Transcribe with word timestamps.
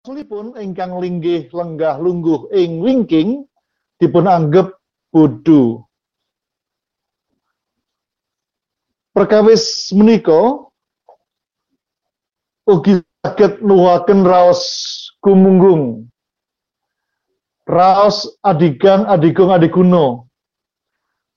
pun 0.00 0.56
ingkang 0.56 0.96
linggih 0.96 1.52
lenggah 1.52 2.00
lungguh 2.00 2.48
ing 2.56 2.80
wingking 2.80 3.44
dipun 4.00 4.24
anggap 4.24 4.72
bodho. 5.12 5.84
Perkawis 9.12 9.92
menika 9.92 10.64
ugi 12.64 13.04
saged 13.20 13.60
nuwuhaken 13.60 14.24
raos 14.24 14.64
gumunggung. 15.20 16.08
Raos 17.68 18.24
adigang 18.40 19.04
adigung 19.04 19.52
adiguno. 19.52 20.32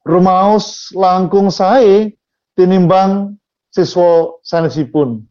Rumaos 0.07 0.95
langkung 0.95 1.51
sae 1.51 2.15
tinimbang 2.55 3.35
siswa 3.75 4.39
sanesipun 4.39 5.27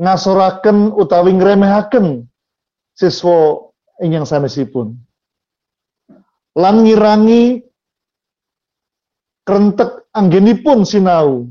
ngasoraken 0.00 0.96
utawi 0.96 1.36
ngremehaken 1.36 2.24
siswa 2.96 3.68
ingkang 4.00 4.24
sanesipun. 4.24 4.96
Lan 6.56 6.82
ngirangi 6.82 7.60
krentek 9.44 10.08
anggenipun 10.16 10.88
sinau 10.88 11.46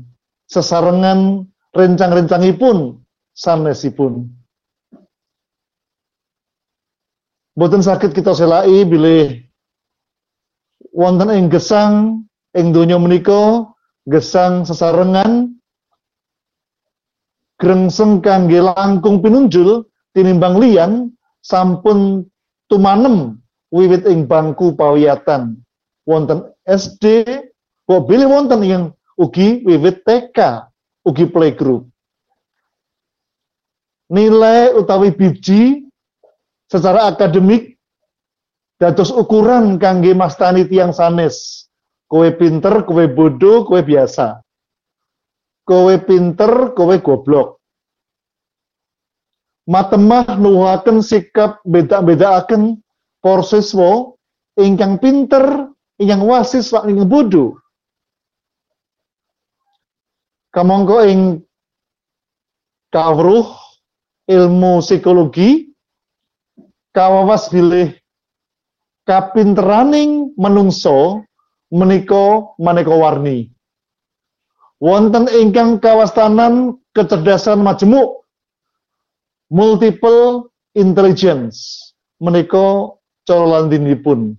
sesarengan 0.50 1.46
rencang-rencangipun 1.70 2.98
sanesipun. 3.32 4.28
Boten 7.54 7.82
sakit 7.86 8.12
kita 8.12 8.34
selai 8.34 8.84
bilih 8.84 9.40
wonten 10.90 11.32
ing 11.32 11.46
gesang 11.48 12.26
ing 12.52 12.74
donya 12.74 12.98
menika 12.98 13.64
gesang 14.04 14.66
sesarengan 14.66 15.39
grengseng 17.60 18.24
kangge 18.24 18.64
langkung 18.64 19.20
pinunjul 19.20 19.84
tinimbang 20.16 20.56
liyan 20.56 20.92
sampun 21.44 22.24
tumanem 22.72 23.36
wiwit 23.68 24.08
ing 24.08 24.24
bangku 24.24 24.72
pawiyatan. 24.74 25.60
Wonten 26.08 26.48
SD 26.64 27.22
kok 27.84 28.08
bilih 28.08 28.32
wonten 28.32 28.64
yang 28.64 28.84
ugi 29.20 29.60
wiwit 29.68 30.00
TK 30.08 30.66
ugi 31.04 31.28
playgroup. 31.28 31.84
Nilai 34.10 34.74
utawi 34.74 35.14
biji 35.14 35.86
secara 36.66 37.12
akademik 37.12 37.78
dados 38.80 39.12
ukuran 39.14 39.78
kangge 39.78 40.16
mastani 40.16 40.66
tiang 40.66 40.90
sanes. 40.90 41.68
Kowe 42.10 42.26
pinter 42.34 42.82
kowe 42.82 43.06
bodoh 43.06 43.62
kowe 43.62 43.78
biasa 43.78 44.42
kowe 45.68 45.94
pinter, 46.02 46.72
kowe 46.74 46.96
goblok. 47.00 47.60
Matemah 49.70 50.34
nuhaken 50.40 50.98
sikap 50.98 51.62
beda-bedaaken 51.62 52.82
por 53.22 53.46
siswa 53.46 54.10
ingkang 54.58 54.98
pinter, 54.98 55.70
ingkang 56.00 56.26
wasis 56.26 56.74
lan 56.74 56.90
ingkang 56.90 57.06
bodoh. 57.06 57.50
Kamangka 60.50 61.06
ing 61.06 61.46
kawruh 62.90 63.46
ilmu 64.26 64.82
psikologi 64.82 65.70
kawawas 66.90 67.46
bilih 67.54 67.94
kapinteraning 69.06 70.34
menungso 70.34 71.22
menika 71.70 72.50
maneka 72.58 72.90
warni 72.90 73.54
wonten 74.80 75.28
ingkang 75.28 75.76
kawastanan 75.78 76.80
kecerdasan 76.96 77.60
majemuk 77.60 78.24
multiple 79.52 80.48
intelligence 80.72 81.92
menika 82.18 82.96
cara 83.28 83.46
landinipun. 83.60 84.34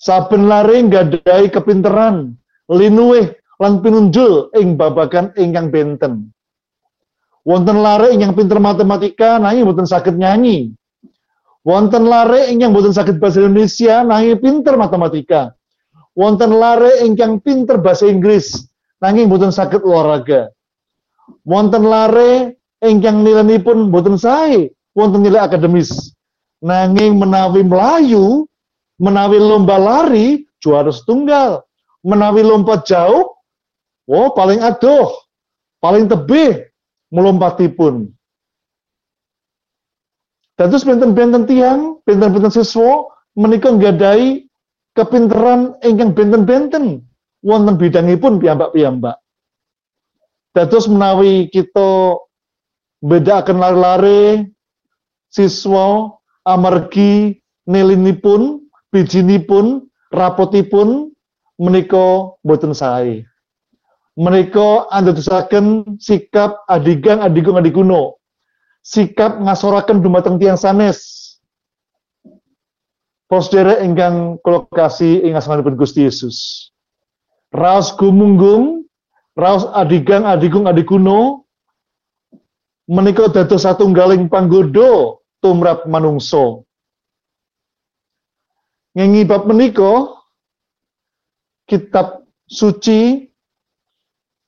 Saben 0.00 0.48
lare 0.48 0.80
nggadahi 0.80 1.52
kepinteran 1.52 2.36
linuwih 2.72 3.36
lan 3.60 3.84
pinunjul 3.84 4.52
ing 4.56 4.76
babagan 4.76 5.32
ingkang 5.36 5.68
benten. 5.68 6.32
Wonten 7.44 7.80
lare 7.80 8.12
ingkang 8.12 8.36
pinter 8.36 8.60
matematika 8.60 9.40
nanging 9.40 9.68
boten 9.68 9.88
saged 9.88 10.16
nyanyi. 10.16 10.72
Wonten 11.64 12.08
lare 12.08 12.48
ingkang 12.48 12.72
boten 12.72 12.96
saged 12.96 13.20
bahasa 13.20 13.44
Indonesia 13.44 14.00
nanging 14.00 14.40
pinter 14.40 14.80
matematika 14.80 15.52
wonten 16.20 16.52
lare 16.52 17.00
ingkang 17.00 17.40
pinter 17.40 17.80
bahasa 17.80 18.04
Inggris 18.04 18.68
nanging 19.00 19.32
boten 19.32 19.48
saged 19.48 19.80
olahraga. 19.80 20.52
Wonten 21.48 21.88
lare 21.88 22.60
ingkang 22.84 23.24
nilanipun 23.24 23.88
boten 23.88 24.20
sae 24.20 24.68
wonten 24.92 25.24
nilai 25.24 25.40
akademis. 25.40 26.12
Nanging 26.60 27.16
menawi 27.16 27.64
melayu, 27.64 28.44
menawi 29.00 29.40
lomba 29.40 29.80
lari 29.80 30.44
juara 30.60 30.92
setunggal, 30.92 31.64
menawi 32.04 32.44
lompat 32.44 32.84
jauh, 32.84 33.32
oh 34.04 34.28
paling 34.36 34.60
adoh, 34.60 35.08
paling 35.80 36.04
tebih 36.04 36.68
melompatipun. 37.08 38.12
Dados 40.60 40.84
benten-benten 40.84 41.48
tiang, 41.48 41.96
benten-benten 42.04 42.52
siswa 42.52 43.08
menika 43.32 43.72
nggadai 43.72 44.49
kepinteran 44.94 45.76
ingkang 45.86 46.12
benten-benten 46.16 47.04
wonten 47.44 47.74
bidangipun 47.78 48.42
piyambak-piyambak. 48.42 49.16
Dados 50.50 50.90
menawi 50.90 51.46
kita 51.48 52.18
bedakan 53.00 53.62
lare-lare 53.62 54.50
siswa 55.30 56.10
amargi 56.42 57.38
nilinipun, 57.70 58.66
bijinipun, 58.90 59.86
rapotipun 60.10 61.14
menika 61.60 62.34
boten 62.42 62.74
sae. 62.74 63.22
Menika 64.18 64.90
andadosaken 64.90 65.96
sikap 66.02 66.66
adigang 66.66 67.22
adigung 67.22 67.56
adiguno. 67.56 68.18
Sikap 68.82 69.38
ngasoraken 69.38 70.02
dumateng 70.02 70.40
tiang 70.40 70.58
sanes 70.58 71.19
Posdere 73.30 73.78
ingkang 73.86 74.42
kolokasi 74.42 75.22
ing 75.22 75.38
asmanipun 75.38 75.78
Gusti 75.78 76.02
Yesus. 76.02 76.66
Raos 77.54 77.94
gumunggung, 77.94 78.82
raos 79.38 79.70
adigang 79.70 80.26
adigung 80.26 80.66
adikuno, 80.66 81.46
menika 82.90 83.30
dados 83.30 83.62
satunggaling 83.62 84.26
panggoda 84.26 85.14
tumrap 85.38 85.86
manungso. 85.86 86.66
Ngengi 88.98 89.22
bab 89.30 89.46
menika 89.46 90.10
kitab 91.70 92.26
suci 92.50 93.30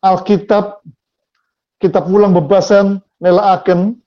Alkitab 0.03 0.83
kitab 1.79 2.11
ulang 2.11 2.35
bebasan 2.35 2.99
nelaaken 3.23 4.03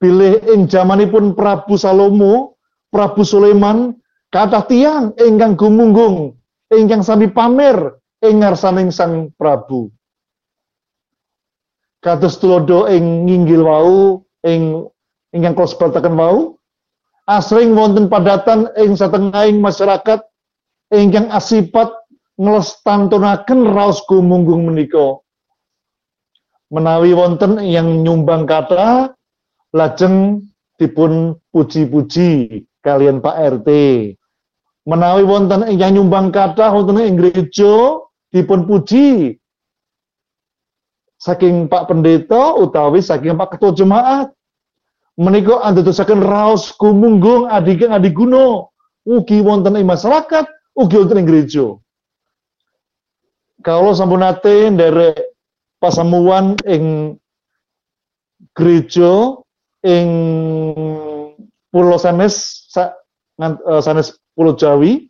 bilih 0.00 0.40
ing 0.56 0.64
jamanipun 0.64 1.36
Prabu 1.36 1.76
Salomo 1.76 2.56
Prabu 2.88 3.20
Sulaiman 3.20 3.92
kata 4.32 4.64
tiang 4.64 5.12
ingkang 5.20 5.60
gumunggung 5.60 6.36
ingkang 6.72 7.04
sami 7.04 7.28
pamer 7.28 8.00
ing 8.24 8.40
ngarsaning 8.40 8.88
Sang 8.92 9.32
Prabu. 9.36 9.92
Kados 12.00 12.38
tulodo 12.40 12.88
ing 12.88 13.28
nginggil 13.28 13.60
wau 13.60 14.24
ing 14.46 14.86
ingkang 15.34 15.52
kula 15.52 15.68
sebataken 15.68 16.14
wau 16.16 16.56
asring 17.28 17.76
wonten 17.76 18.08
padatan 18.08 18.72
ing 18.80 18.96
satengahing 18.96 19.60
masyarakat 19.60 20.24
ingkang 20.94 21.28
asipat 21.28 21.92
nglestantunaken 22.40 23.68
raos 23.68 24.00
gumunggung 24.08 24.64
menika. 24.64 25.20
Menawi 26.72 27.12
wonten 27.12 27.60
yang 27.64 28.04
nyumbang 28.04 28.48
kata 28.48 29.12
lajeng 29.72 30.48
dipun 30.78 31.36
puji-puji 31.52 32.64
kalian 32.82 33.18
Pak 33.22 33.36
RT. 33.60 33.68
Menawi 34.88 35.22
wonten 35.28 35.68
yang 35.76 36.00
nyumbang 36.00 36.32
kata 36.32 36.72
wonten 36.72 36.96
ing 37.04 37.20
gereja 37.20 38.00
dipun 38.32 38.64
puji 38.64 39.36
saking 41.20 41.68
Pak 41.68 41.92
Pendeta 41.92 42.56
utawi 42.56 43.04
saking 43.04 43.36
Pak 43.36 43.58
Ketua 43.58 43.76
Jemaat. 43.76 44.32
Menika 45.18 45.66
andadosaken 45.66 46.22
raos 46.22 46.70
kumunggung 46.78 47.50
adigeng 47.50 47.90
adiguno 47.90 48.70
ugi 49.02 49.42
wonten 49.42 49.74
ing 49.74 49.82
masyarakat, 49.82 50.46
ugi 50.78 50.94
wonten 50.94 51.18
ing 51.18 51.26
gereja. 51.26 51.74
Kalau 53.66 53.90
sampun 53.98 54.22
nate 54.22 54.70
nderek 54.70 55.18
pasamuan 55.82 56.54
ing 56.62 57.18
gereja 58.54 59.42
ing 59.82 60.08
Pulau 61.68 62.00
sa, 62.00 62.16
uh, 63.38 63.80
sanes 63.82 64.18
Pulau 64.34 64.58
Jawi 64.58 65.06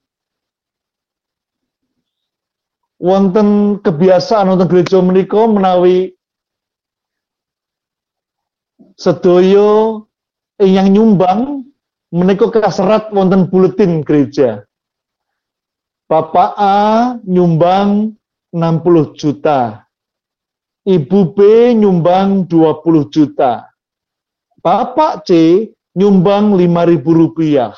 wonten 3.01 3.81
kebiasaan 3.81 4.53
wonten 4.53 4.69
gereja 4.69 4.99
menika 5.01 5.49
menawi 5.49 6.13
sedaya 8.99 10.03
yang 10.59 10.91
nyumbang 10.91 11.65
menika 12.11 12.51
kaserat 12.51 13.15
wonten 13.15 13.47
buletin 13.49 14.03
gereja. 14.03 14.65
Bapak 16.09 16.57
A 16.57 16.77
nyumbang 17.29 18.17
60 18.51 19.13
juta. 19.13 19.85
Ibu 20.89 21.37
B 21.37 21.39
nyumbang 21.77 22.49
20 22.49 23.13
juta. 23.13 23.69
Bapak 24.65 25.29
C 25.29 25.31
nyumbang 25.93 26.57
5.000 26.57 27.05
rupiah. 27.05 27.77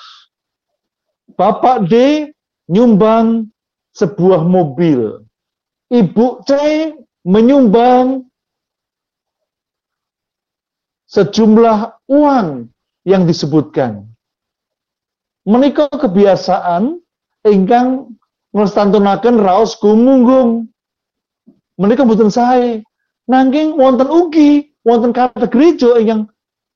Bapak 1.41 1.89
D 1.89 2.29
nyumbang 2.69 3.49
sebuah 3.97 4.45
mobil. 4.45 5.25
Ibu 5.89 6.45
C 6.45 6.53
menyumbang 7.25 8.29
sejumlah 11.09 12.05
uang 12.13 12.69
yang 13.09 13.25
disebutkan. 13.25 14.05
Menikah 15.49 15.89
kebiasaan 15.89 17.01
ingkang 17.49 18.21
nglestantunaken 18.53 19.41
raos 19.41 19.81
gumunggung. 19.81 20.69
Menikah 21.81 22.05
mboten 22.05 22.29
sae. 22.29 22.85
Nanging 23.25 23.81
wonten 23.81 24.13
ugi 24.13 24.77
wonten 24.85 25.17
kata 25.17 25.49
gereja 25.49 25.97
ingkang 25.97 26.29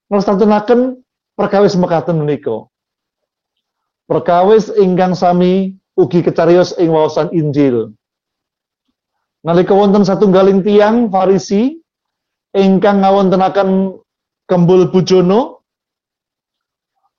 nglestantunaken 0.09 1.05
perkawis 1.37 1.77
mekaten 1.77 2.17
menika. 2.17 2.65
Perkawis 4.05 4.69
ingkang 4.77 5.17
sami 5.17 5.81
ugi 5.97 6.21
kecarios 6.21 6.77
ing 6.77 6.93
wawasan 6.93 7.33
Injil. 7.33 7.97
Nalika 9.45 9.73
wonten 9.73 10.05
satunggaling 10.05 10.61
tiang 10.61 11.09
Farisi 11.09 11.81
ingkang 12.53 13.01
ngawontenaken 13.01 13.97
kembul 14.49 14.93
bujono 14.93 15.65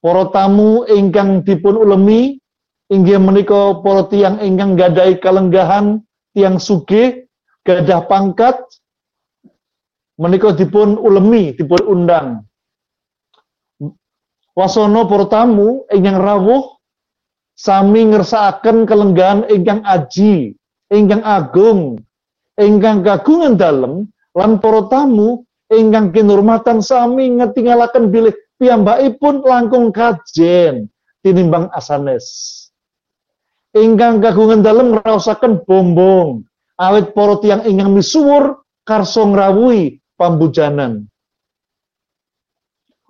para 0.01 0.29
tamu 0.29 0.85
ingkang 0.85 1.41
dipun 1.41 1.73
ulemi 1.73 2.37
inggih 2.93 3.17
menika 3.17 3.81
para 3.81 4.05
tiang 4.05 4.37
ingkang 4.37 4.77
gadai 4.77 5.17
kalenggahan 5.17 6.05
tiang 6.37 6.61
sugih 6.61 7.25
gadah 7.65 8.05
pangkat 8.05 8.61
menika 10.21 10.53
dipun 10.53 11.01
ulemi 11.01 11.51
dipun 11.57 11.81
undang 11.81 12.45
wasono 14.53 15.09
para 15.09 15.25
tamu 15.25 15.83
ingkang 15.89 16.21
rawuh 16.21 16.74
sami 17.55 18.03
ngersakaken 18.11 18.83
kelenggahan 18.83 19.47
ingkang 19.47 19.81
aji 19.87 20.53
ingkang 20.91 21.23
agung 21.23 22.03
ingkang 22.59 23.01
kagungan 23.01 23.55
dalem 23.55 24.11
lan 24.35 24.59
para 24.59 24.85
tamu 24.91 25.47
ingkang 25.71 26.11
kinurmatan 26.11 26.83
sami 26.83 27.31
ngetingalaken 27.31 28.11
bilih 28.11 28.35
piyambakipun 28.59 29.43
langkung 29.43 29.91
kajen 29.91 30.87
tinimbang 31.23 31.71
asanes. 31.73 32.51
Ingkang 33.75 34.23
kagungan 34.23 34.63
dalem 34.63 34.95
ngraosaken 34.95 35.67
bombong 35.67 36.47
awit 36.79 37.11
para 37.11 37.35
tiyang 37.43 37.67
ingkang 37.67 37.91
misuwur 37.91 38.63
karso 38.87 39.27
ngrawuhi 39.27 39.99
pambujanan. 40.15 41.11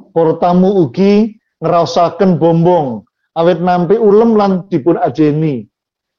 Para 0.09 0.33
tamu 0.41 0.81
ugi 0.81 1.37
ngraosaken 1.61 2.41
bombong 2.41 3.04
awit 3.35 3.59
nampi 3.59 3.99
ulem 3.99 4.39
lan 4.39 4.65
dipun 4.71 4.95
ajeni. 4.99 5.67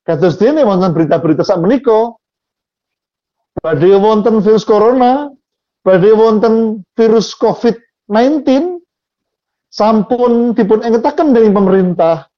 Kados 0.07 0.39
dene 0.39 0.63
wonten 0.63 0.95
berita-berita 0.95 1.43
sak 1.43 1.59
menika 1.59 2.15
badhe 3.59 3.97
wonten 3.99 4.39
virus 4.45 4.63
corona 4.63 5.33
badhe 5.83 6.15
wonten 6.15 6.87
virus 6.95 7.35
COVID-19 7.35 8.79
sampun 9.73 10.55
dipun 10.55 10.85
engetaken 10.87 11.35
dening 11.35 11.57
pemerintah. 11.57 12.31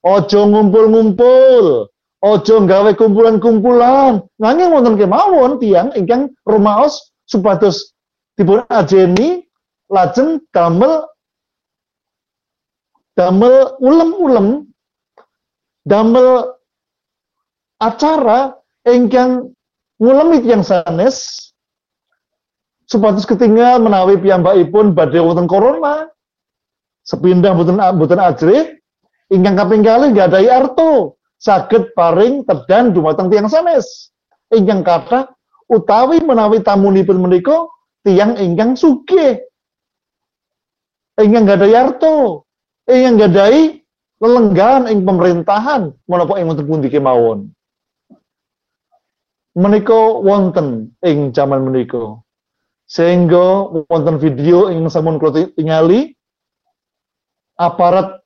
Ojo 0.00 0.48
ngumpul-ngumpul, 0.48 1.92
ojo 2.24 2.54
gawe 2.64 2.90
kumpulan-kumpulan. 2.96 4.24
Nanging 4.40 4.72
wonten 4.72 4.96
kemawon 4.96 5.60
tiang 5.60 5.92
ingkang 5.92 6.32
rumaos 6.48 7.12
supados 7.28 7.92
dipun 8.40 8.64
ajeni 8.72 9.44
lajeng 9.92 10.40
damel 10.56 11.04
damel 13.20 13.76
ulem-ulem 13.84 14.64
damel 15.84 16.56
acara 17.76 18.56
ingkang 18.88 19.52
ngulemi 20.00 20.40
tiang 20.40 20.64
sanes 20.64 21.36
supados 22.88 23.28
ketinggal 23.28 23.76
menawi 23.84 24.16
piyambakipun 24.16 24.96
badhe 24.96 25.20
wonten 25.20 25.44
corona. 25.44 26.08
Sepindah 27.04 27.52
mboten 27.52 27.76
mboten 27.76 28.20
ajrih 28.20 28.80
ingkang 29.28 29.56
kaping 29.56 29.84
kalih 29.84 30.08
nggadahi 30.16 30.48
arto 30.48 31.20
saged 31.36 31.92
paring 31.92 32.44
tedan 32.48 32.96
dumateng 32.96 33.28
tiang 33.28 33.52
sanes. 33.52 34.16
Ingkang 34.48 34.80
kata 34.80 35.28
utawi 35.68 36.24
menawi 36.24 36.64
tamunipun 36.64 37.20
menika 37.20 37.68
tiang 38.00 38.36
ingkang 38.40 38.80
sugih. 38.80 39.44
Ingkang 41.20 41.44
nggadahi 41.44 41.74
arto 41.76 42.48
ingkang 42.90 43.16
nggadahi 43.16 43.62
lelenggahan 44.20 44.84
ing 44.90 45.06
pemerintahan. 45.06 45.82
Menapa 46.10 46.36
ing 46.36 46.46
wonten 46.50 46.66
pundi 46.66 46.88
kemawon? 46.90 47.54
Menika 49.54 50.20
wonten 50.20 50.94
ing 51.06 51.30
jaman 51.30 51.70
menika. 51.70 52.18
Sehingga 52.90 53.70
wonten 53.86 54.18
video 54.18 54.68
ingkang 54.68 54.90
sampun 54.90 55.22
kula 55.22 55.46
tingali 55.54 56.14
aparat 57.54 58.20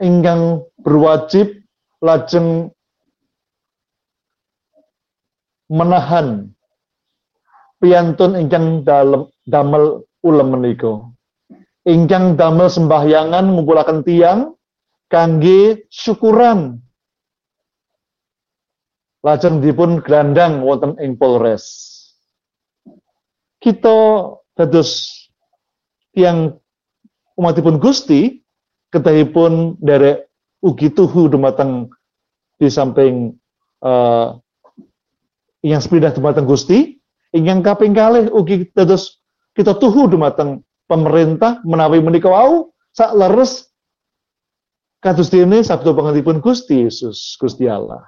ingkang 0.00 0.64
berwajib 0.80 1.60
lajeng 2.00 2.70
menahan 5.66 6.54
piantun 7.82 8.38
ingkang 8.38 8.86
dalem 8.86 9.26
damel 9.44 10.06
ulem 10.22 10.48
menika 10.54 11.02
ingkang 11.86 12.34
damel 12.34 12.66
sembahyangan 12.66 13.46
ngumpulaken 13.46 14.02
tiang 14.02 14.58
kangge 15.06 15.86
syukuran. 15.88 16.82
Lajeng 19.22 19.62
dipun 19.62 20.02
gelandang 20.02 20.62
wonten 20.66 20.98
ing 20.98 21.14
Polres. 21.18 21.94
Kita 23.62 24.30
dados 24.54 25.10
tiang 26.14 26.58
umatipun 27.38 27.78
Gusti 27.78 28.42
ketahipun 28.90 29.78
dari 29.82 30.14
ugi 30.62 30.90
tuhu 30.94 31.26
dumateng 31.30 31.90
di 32.56 32.70
samping 32.70 33.34
uh, 33.82 34.38
yang 35.62 35.82
sepindah 35.82 36.14
dumateng 36.14 36.46
Gusti 36.46 36.96
ingkang 37.34 37.66
kaping 37.66 37.92
kalih 37.92 38.30
ugi 38.30 38.70
dados 38.72 39.20
kita 39.52 39.74
tuhu 39.74 40.06
dumateng 40.06 40.65
pemerintah 40.86 41.62
menawi 41.66 42.02
menika 42.02 42.30
wau 42.30 42.70
sak 42.94 43.14
leres 43.14 43.70
kados 45.02 45.30
dene 45.30 45.62
sabda 45.62 45.92
pangantipun 45.92 46.42
Gusti 46.42 46.86
Yesus 46.86 47.36
Gusti 47.38 47.66
Allah 47.66 48.06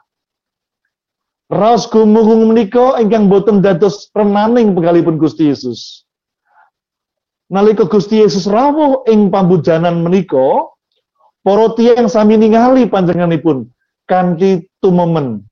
Raos 1.49 1.89
gumugung 1.89 2.45
menika 2.53 3.01
ingkang 3.01 3.33
boten 3.33 3.65
dados 3.65 4.13
renaning 4.13 4.77
penggalipun 4.77 5.17
Gusti 5.17 5.49
Yesus. 5.49 6.05
Nalika 7.49 7.89
Gusti 7.89 8.21
Yesus 8.21 8.45
rawuh 8.45 9.09
ing 9.09 9.33
pambujanan 9.33 10.05
menika, 10.05 10.69
para 11.41 11.73
tiyang 11.73 12.13
sami 12.13 12.37
ningali 12.37 12.85
panjenenganipun 12.85 13.65
kanthi 14.05 14.69
tumemen. 14.85 15.49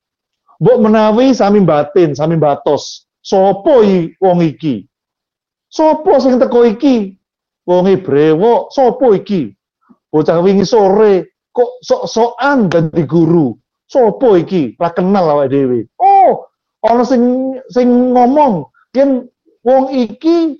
Mbok 0.61 0.77
menawi 0.85 1.33
sami 1.33 1.65
batin, 1.65 2.13
sami 2.13 2.37
batos, 2.37 3.09
sapa 3.25 3.81
wong 4.21 4.39
iki? 4.45 4.85
Sapa 5.73 6.21
sing 6.21 6.37
teko 6.37 6.61
iki? 6.61 7.16
Wonge 7.67 7.99
brewok, 7.99 8.71
sapa 8.71 9.11
iki? 9.11 9.51
Bocah 10.07 10.39
wingi 10.39 10.63
sore 10.63 11.35
kok 11.51 11.83
sok-sokan 11.83 12.71
dadi 12.71 13.03
guru. 13.03 13.51
Sopo 13.87 14.39
iki? 14.39 14.75
Kenal 14.79 15.31
awake 15.31 15.51
dhewe. 15.51 15.79
Oh, 15.99 16.47
ana 16.83 17.03
sing 17.03 17.55
sing 17.67 18.15
ngomong, 18.15 18.71
yen 18.95 19.27
wong 19.67 19.91
iki 19.91 20.55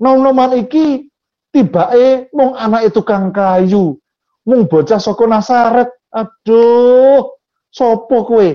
nom-noman 0.00 0.56
iki 0.64 1.12
tibake 1.52 2.32
mung 2.32 2.56
anake 2.56 2.88
tukang 2.92 3.32
kayu. 3.36 4.00
Mung 4.48 4.64
bocah 4.64 5.00
saka 5.00 5.24
Nasaret. 5.28 5.92
Aduh, 6.16 7.36
sopo 7.68 8.24
kowe? 8.24 8.48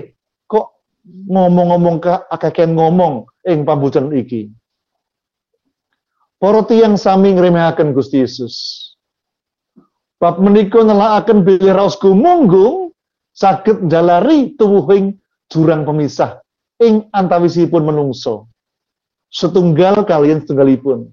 Kok 0.50 0.66
ngomong-ngomong 1.30 2.02
akaken 2.34 2.74
ngomong 2.74 3.30
ing 3.46 3.62
pambujan 3.62 4.10
iki? 4.10 4.50
Para 6.42 6.66
tiyang 6.66 6.98
sami 6.98 7.38
ngremehaken 7.38 7.94
Gusti 7.94 8.18
Yesus. 8.18 8.54
Bab 10.18 10.42
menika 10.42 10.82
nelakaken 10.82 11.46
bilih 11.46 11.70
raos 11.70 11.94
gumunggung 11.94 12.90
saged 13.30 13.86
jalari 13.86 14.58
tuwuhing 14.58 15.22
jurang 15.46 15.86
pemisah 15.86 16.42
ing 16.82 17.06
antawisipun 17.14 17.86
menungso 17.86 18.50
setunggal 19.30 20.02
kalian 20.02 20.42
setunggalipun 20.42 21.10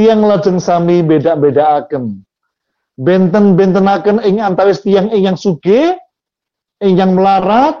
tiang 0.00 0.24
lajeng 0.24 0.56
sami 0.56 1.04
beda-bedaaken. 1.04 2.24
Benten-bentenaken 3.00 4.20
ing 4.24 4.44
antawis 4.44 4.84
tiang 4.84 5.08
ingkang 5.08 5.36
sugih, 5.36 5.96
ingkang 6.84 7.16
melarat, 7.16 7.80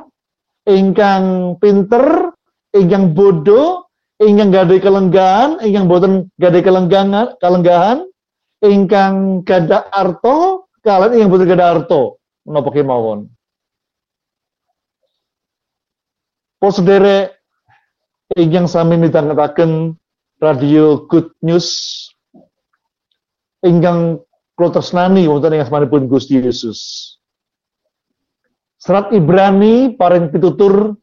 ingkang 0.64 1.56
pinter, 1.60 2.32
ingkang 2.72 3.12
bodoh, 3.12 3.89
ingkang 4.20 4.52
gadai 4.52 4.78
kelenggahan, 4.78 5.58
ingkang 5.64 5.88
boten 5.88 6.28
gadai 6.36 6.60
kelenggahan, 6.60 7.32
kelenggahan, 7.40 7.98
ingkang 8.60 9.40
gada 9.48 9.88
arto, 9.88 10.68
kalian 10.84 11.16
ingkang 11.16 11.32
boten 11.32 11.48
gada 11.48 11.66
arto, 11.72 12.20
menapa 12.44 12.68
kemawon. 12.68 13.32
Pos 16.60 16.76
sedere 16.76 17.40
ingkang 18.36 18.68
sami 18.68 19.00
midhangetaken 19.00 19.96
radio 20.44 21.08
Good 21.08 21.32
News 21.40 21.68
ingkang 23.64 24.20
kula 24.56 24.68
tresnani 24.68 25.24
wonten 25.24 25.56
ing 25.56 25.64
asmanipun 25.64 26.04
Gusti 26.04 26.36
Yesus. 26.36 27.16
Serat 28.80 29.12
Ibrani 29.12 29.96
paring 29.96 30.32
pitutur 30.32 30.96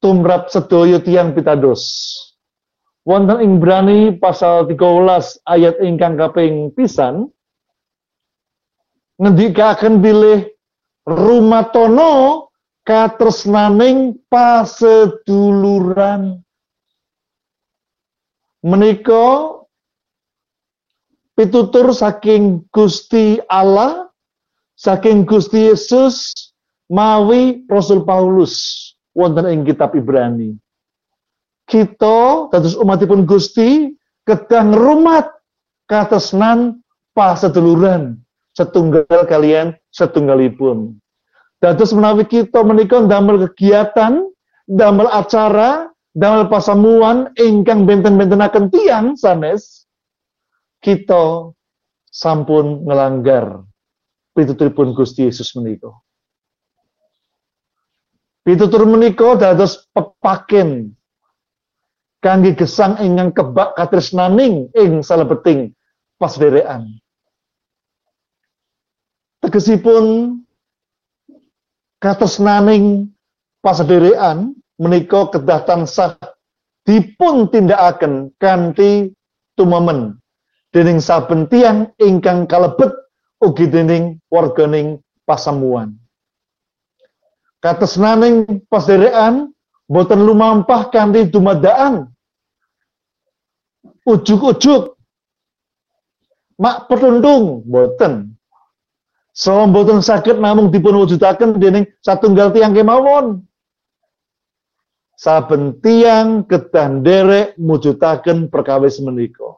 tumrap 0.00 0.48
sedaya 0.48 1.00
tiang 1.00 1.36
pitados. 1.36 1.84
Wonten 3.02 3.42
Ibrani 3.42 4.14
pasal 4.14 4.70
13 4.70 5.42
ayat 5.42 5.74
ingkang 5.82 6.14
kaping 6.14 6.70
pisan 6.70 7.34
ngendikaken 9.18 9.98
bilih 9.98 10.46
rumatono 11.02 12.46
katresnaning 12.86 14.22
paseduluran. 14.30 16.46
Menika 18.62 19.58
pitutur 21.34 21.90
saking 21.90 22.62
Gusti 22.70 23.42
Allah 23.50 24.14
saking 24.78 25.26
Gusti 25.26 25.74
Yesus 25.74 26.54
mawi 26.86 27.66
Rasul 27.66 28.06
Paulus. 28.06 28.78
Wonten 29.10 29.50
ing 29.50 29.66
kitab 29.66 29.90
Ibrani 29.98 30.61
kita 31.66 32.48
dados 32.50 32.74
umatipun 32.78 33.26
Gusti 33.26 33.94
kedah 34.28 34.70
ngrumat 34.70 35.28
katresnan 35.86 36.82
paseduluran 37.12 38.18
setunggal 38.54 39.26
kalian 39.26 39.74
setunggalipun 39.90 41.02
Dados 41.62 41.94
menawi 41.94 42.26
kita 42.26 42.66
menika 42.66 42.98
damel 43.06 43.46
kegiatan, 43.46 44.26
damel 44.66 45.06
acara, 45.14 45.94
damel 46.10 46.50
pasamuan 46.50 47.30
ingkang 47.38 47.86
benten-bentenaken 47.86 48.66
tiang 48.74 49.14
sanes, 49.14 49.86
kita 50.82 51.54
sampun 52.10 52.82
ngelanggar 52.82 53.62
pituturipun 54.34 54.90
Gusti 54.90 55.30
Yesus 55.30 55.54
menika. 55.54 55.94
Pitutur 58.42 58.82
menika 58.82 59.38
dados 59.38 59.86
pepaken 59.94 60.98
kangge 62.22 62.54
gesang 62.54 62.96
ingkang 63.02 63.34
kebak 63.34 63.74
katresnaning 63.74 64.70
ing 64.78 65.02
salebeting 65.02 65.74
pasderekan. 66.16 66.86
Tegesipun 69.42 70.38
katresnaning 71.98 73.10
pasederekan 73.58 74.54
menika 74.78 75.34
kedah 75.34 75.66
tansah 75.66 76.14
dipun 76.86 77.50
tindakaken 77.50 78.30
kanthi 78.38 79.10
tumemen 79.58 80.22
dening 80.70 81.02
saben 81.02 81.50
tiyang 81.50 81.90
ingkang 81.98 82.46
kalebet 82.46 82.94
ugi 83.42 83.66
dening 83.66 84.22
warganing 84.30 85.02
pasamuan. 85.26 85.98
Katresnaning 87.58 88.66
pasederekan 88.70 89.50
boten 89.92 90.24
lumampah 90.24 90.88
kanthi 90.88 91.28
dumadaan. 91.28 92.08
Ujuk-ujuk. 94.08 94.96
Mak 96.56 96.88
petundung 96.88 97.60
boten 97.68 98.32
Saha 99.32 99.64
mboten 99.64 100.04
saged 100.04 100.36
namung 100.36 100.68
dipun 100.68 100.92
wujudaken 100.92 101.56
dening 101.56 101.88
satunggal 102.04 102.52
tiang 102.52 102.76
kemawon. 102.76 103.40
Saben 105.16 105.80
tiang 105.80 106.44
kedah 106.44 107.00
nderek 107.00 107.56
mujudaken 107.56 108.52
perkawis 108.52 109.00
menika. 109.00 109.56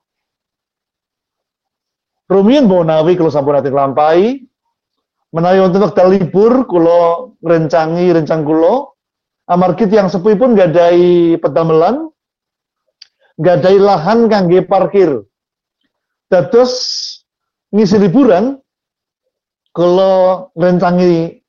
Rumiyin 2.30 2.70
menawi 2.70 3.18
kula 3.18 3.34
sampun 3.34 3.58
ati 3.58 3.74
lampahi. 3.74 4.46
Menawi 5.34 5.58
wonten 5.58 5.82
wekdal 5.82 6.08
libur 6.14 6.70
kula 6.70 7.34
ngrencangi 7.42 8.14
rencang 8.14 8.46
kula 8.46 8.93
amargi 9.48 9.88
tiyang 9.88 10.08
sepuhipun 10.08 10.56
gadai 10.56 11.36
pedamelan 11.40 12.08
gadai 13.38 13.76
lahan 13.78 14.30
kangge 14.30 14.64
parkir. 14.64 15.24
Dados 16.30 16.72
ngisi 17.70 18.00
liburan 18.00 18.58
kula 19.74 20.48
rencangi 20.56 21.42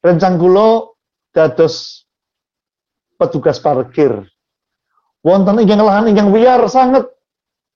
rencang 0.00 0.38
kula 0.38 0.88
dados 1.34 2.06
petugas 3.18 3.60
parkir. 3.60 4.24
Wonten 5.20 5.60
ingkang 5.60 5.84
lahan 5.84 6.08
ingkang 6.08 6.32
wiyar 6.32 6.64
sangat 6.72 7.04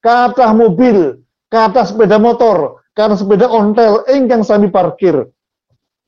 kathah 0.01 0.57
mobil, 0.57 1.21
kathah 1.53 1.85
sepeda 1.85 2.17
motor, 2.17 2.81
kathah 2.97 3.21
sepeda 3.21 3.45
ontel 3.53 4.09
ingkang 4.09 4.41
sami 4.41 4.73
parkir. 4.73 5.29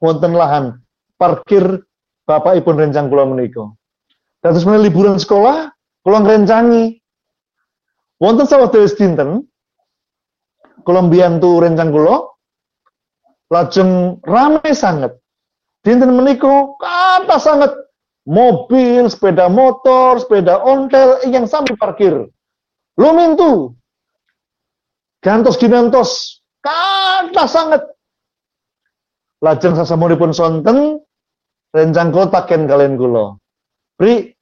Wonten 0.01 0.33
lahan 0.33 0.81
parkir 1.21 1.85
Bapak 2.27 2.59
Ibu 2.59 2.75
rencang 2.75 3.07
kula 3.07 3.23
menika. 3.23 3.71
Dados 4.43 4.67
menawi 4.67 4.91
liburan 4.91 5.17
sekolah, 5.17 5.71
kula 6.03 6.19
ngrencangi 6.27 6.99
wonten 8.19 8.51
sawetawis 8.51 8.99
dinten 8.99 9.47
kula 10.83 11.07
mbiyantu 11.07 11.63
rencang 11.63 11.95
kula 11.95 12.27
lajeng 13.55 14.19
rame 14.27 14.71
sangat. 14.75 15.15
Dinten 15.87 16.19
menika 16.19 16.75
kata 16.83 17.39
sangat 17.39 17.71
mobil, 18.27 19.07
sepeda 19.07 19.47
motor, 19.47 20.19
sepeda 20.19 20.59
ontel 20.67 21.23
yang 21.31 21.47
sami 21.47 21.79
parkir. 21.79 22.27
Lumintu. 22.99 23.79
Gantos 25.23 25.55
ginantos 25.63 26.43
kata 26.59 27.47
sangat. 27.47 27.87
Lajeng 29.39 29.79
sasamunipun 29.79 30.35
sonten 30.35 31.06
rencang 31.77 32.09
kotaken 32.09 32.65
kalian 32.65 32.97
kula. 32.97 33.37
Pri 34.01 34.33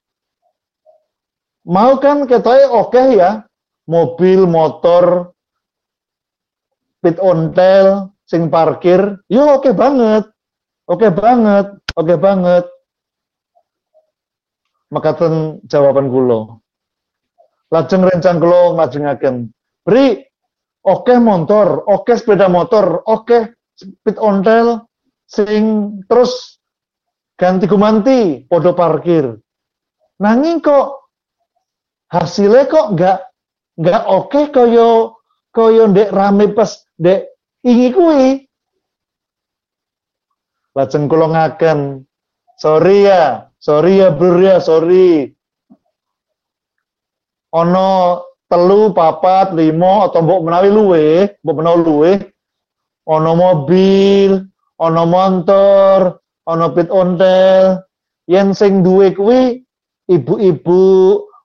mau 1.66 1.98
kan 1.98 2.30
ketoke 2.30 2.62
oke 2.70 2.94
okay 2.94 3.18
ya 3.18 3.42
mobil, 3.90 4.46
motor, 4.46 5.34
pit 7.02 7.18
ontel, 7.18 8.14
sing 8.24 8.48
parkir, 8.48 9.18
yo 9.26 9.58
oke 9.58 9.66
okay 9.66 9.74
banget. 9.74 10.30
Oke 10.84 11.08
okay 11.08 11.12
banget, 11.16 11.66
oke 11.96 12.04
okay 12.04 12.18
banget. 12.20 12.64
Makaten 14.92 15.64
jawaban 15.64 16.12
kula. 16.12 16.60
Lajeng 17.72 18.04
rencang 18.04 18.36
kula 18.36 18.76
ngajengaken. 18.76 19.48
Bri, 19.82 20.20
oke 20.84 21.08
okay 21.08 21.16
motor, 21.16 21.82
oke 21.88 22.04
okay 22.04 22.20
sepeda 22.20 22.52
motor, 22.52 23.00
oke 23.08 23.24
okay 23.24 23.42
speed 23.74 24.20
ontel, 24.20 24.84
sing 25.24 25.96
terus 26.06 26.60
ganti 27.38 27.64
gumanti, 27.66 28.46
podo 28.46 28.72
parkir. 28.74 29.38
Nanging 30.22 30.62
kok 30.62 31.10
hasilnya 32.10 32.70
kok 32.70 32.86
nggak 32.94 33.18
nggak 33.80 34.02
oke 34.06 34.30
okay 34.30 34.44
koyo 34.54 35.18
koyo 35.50 35.90
ndek 35.90 36.14
rame 36.14 36.54
pas 36.54 36.70
dek 36.94 37.34
Ingi 37.64 37.88
kuwi. 37.96 38.44
Lajeng 40.76 41.08
kula 41.08 41.32
ngaken. 41.32 42.04
Sorry 42.60 43.08
ya, 43.08 43.48
sorry 43.56 44.04
ya 44.04 44.12
bro 44.12 44.36
ya, 44.36 44.60
sorry. 44.60 45.32
Ono 47.56 48.20
telu, 48.52 48.92
papat, 48.92 49.56
limo, 49.56 50.04
atau 50.04 50.20
mbok 50.20 50.44
menawi 50.44 50.68
luwe, 50.70 51.06
mbok 51.40 51.56
menawi 51.56 51.80
luwe, 51.86 52.12
ono 53.08 53.30
mobil, 53.32 54.44
ono 54.76 55.02
motor, 55.08 56.20
ono 56.48 56.66
pit 56.76 56.88
ontel, 56.92 57.80
yen 58.28 58.52
sing 58.52 58.84
duwe 58.84 59.12
kuwi 59.16 59.64
ibu-ibu 60.08 60.82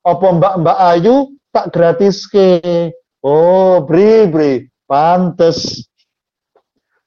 apa 0.03 0.27
mbak-mbak 0.36 0.77
ayu 0.96 1.32
tak 1.56 1.72
gratis 1.74 2.27
ke. 2.27 2.62
Oh, 3.20 3.84
bri 3.84 4.32
bri, 4.32 4.72
pantes 4.88 5.84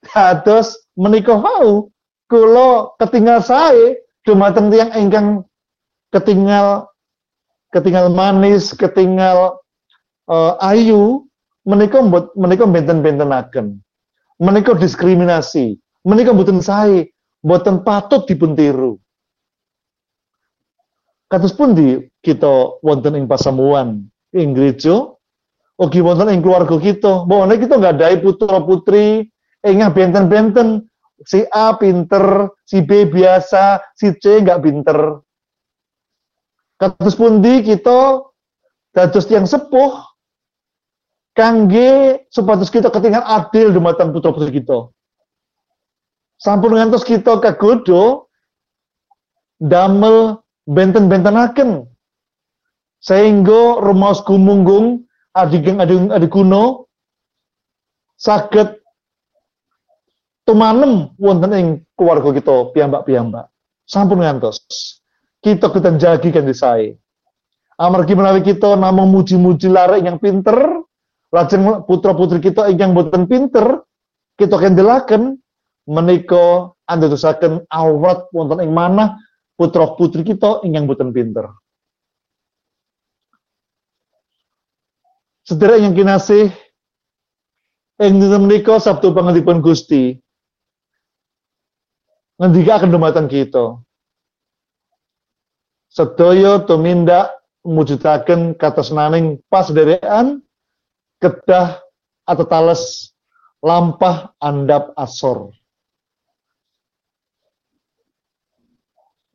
Dados 0.03 0.77
menika 0.99 1.39
wau 1.39 1.89
kula 2.29 2.93
ketinggal 3.01 3.41
sae 3.41 3.97
dumateng 4.27 4.69
tiyang 4.69 4.93
ingkang 4.99 5.29
ketinggal 6.13 6.91
ketinggal 7.73 8.13
manis, 8.13 8.75
ketinggal 8.77 9.57
uh, 10.29 10.53
ayu 10.61 11.25
menika 11.65 12.03
menika 12.37 12.67
benten-bentenaken. 12.67 13.79
Menika 14.43 14.75
diskriminasi. 14.75 15.79
Menika 16.03 16.35
mboten 16.35 16.59
sae, 16.59 17.07
mboten 17.43 17.83
patut 17.83 18.25
dipun 18.25 18.55
tiru. 18.55 18.97
Pun 21.33 21.73
di 21.73 21.97
kita 22.21 22.79
wonten 22.85 23.17
ing 23.17 23.25
pasamuan 23.25 24.05
ing 24.37 24.53
gereja 24.53 25.17
ugi 25.81 26.05
wonten 26.05 26.29
ing 26.29 26.45
keluarga 26.45 26.77
kita. 26.77 27.25
Bahwa 27.25 27.51
kita 27.53 27.77
nggak 27.77 27.95
ada 27.99 28.17
putra 28.21 28.61
putri 28.63 29.27
ingkang 29.65 29.95
benten-benten 29.95 30.87
si 31.27 31.47
A 31.55 31.75
pinter, 31.79 32.51
si 32.67 32.83
B 32.83 33.07
biasa, 33.07 33.81
si 33.97 34.13
C 34.19 34.43
nggak 34.43 34.61
pinter. 34.63 35.23
Kados 36.79 37.15
pundi 37.15 37.63
kita 37.63 38.27
dados 38.93 39.27
yang 39.31 39.47
sepuh 39.47 40.03
kangge 41.33 42.27
supados 42.29 42.69
kita 42.69 42.93
ketinggalan 42.93 43.25
adil 43.25 43.73
dumateng 43.73 44.13
putra 44.13 44.35
putri 44.35 44.61
kita. 44.61 44.91
Sampun 46.43 46.75
ngantos 46.75 47.07
kita 47.07 47.39
kagodo 47.39 48.27
damel 49.63 50.43
benten-bentenaken 50.67 51.87
sehingga 52.99 53.79
rumaos 53.79 54.27
gumunggung 54.27 55.07
adigeng 55.39 55.79
ading 55.79 56.11
adikuno 56.11 56.91
saged 58.19 58.83
tumanem 60.43 61.15
wonten 61.15 61.55
ing 61.55 61.69
keluarga 61.95 62.35
kita 62.35 62.75
piyambak-piyambak. 62.75 63.47
Sampun 63.87 64.27
ngantos. 64.27 64.59
Kita 65.39 65.71
kita 65.71 65.95
jagi 65.95 66.35
kan 66.35 66.47
sae. 66.51 66.99
Amargi 67.79 68.19
menawi 68.19 68.43
kita 68.43 68.75
namung 68.79 69.15
muji-muji 69.15 69.71
larek 69.71 70.07
yang 70.07 70.19
pinter, 70.23 70.87
lajeng 71.31 71.87
putra-putri 71.87 72.39
kita 72.39 72.67
ingkang 72.71 72.95
boten 72.95 73.27
pinter, 73.27 73.83
kita 74.39 74.55
kendelaken 74.55 75.42
menika 75.89 76.71
andadosaken 76.87 77.67
awrat 77.71 78.31
wonten 78.31 78.62
ing 78.62 78.71
manah 78.71 79.19
putra-putri 79.59 80.23
kita 80.23 80.62
ingkang 80.62 80.87
boten 80.87 81.11
pinter. 81.11 81.51
Sedherek 85.43 85.83
yang 85.83 85.95
kinasih 85.95 86.55
ing 87.99 88.12
dinten 88.23 88.47
menika 88.47 88.79
Sabtu 88.79 89.11
pangantipun 89.11 89.59
Gusti 89.59 90.15
ngendikaken 92.39 92.91
dumateng 92.91 93.27
kita. 93.27 93.79
Sedaya 95.93 96.62
tumindak 96.65 97.37
mujudaken 97.62 98.59
katresnaning 98.59 99.39
pasederekan 99.47 100.43
kedah 101.23 101.79
atau 102.27 102.45
tales 102.49 103.12
lampah 103.62 104.35
andap 104.43 104.91
asor. 104.99 105.55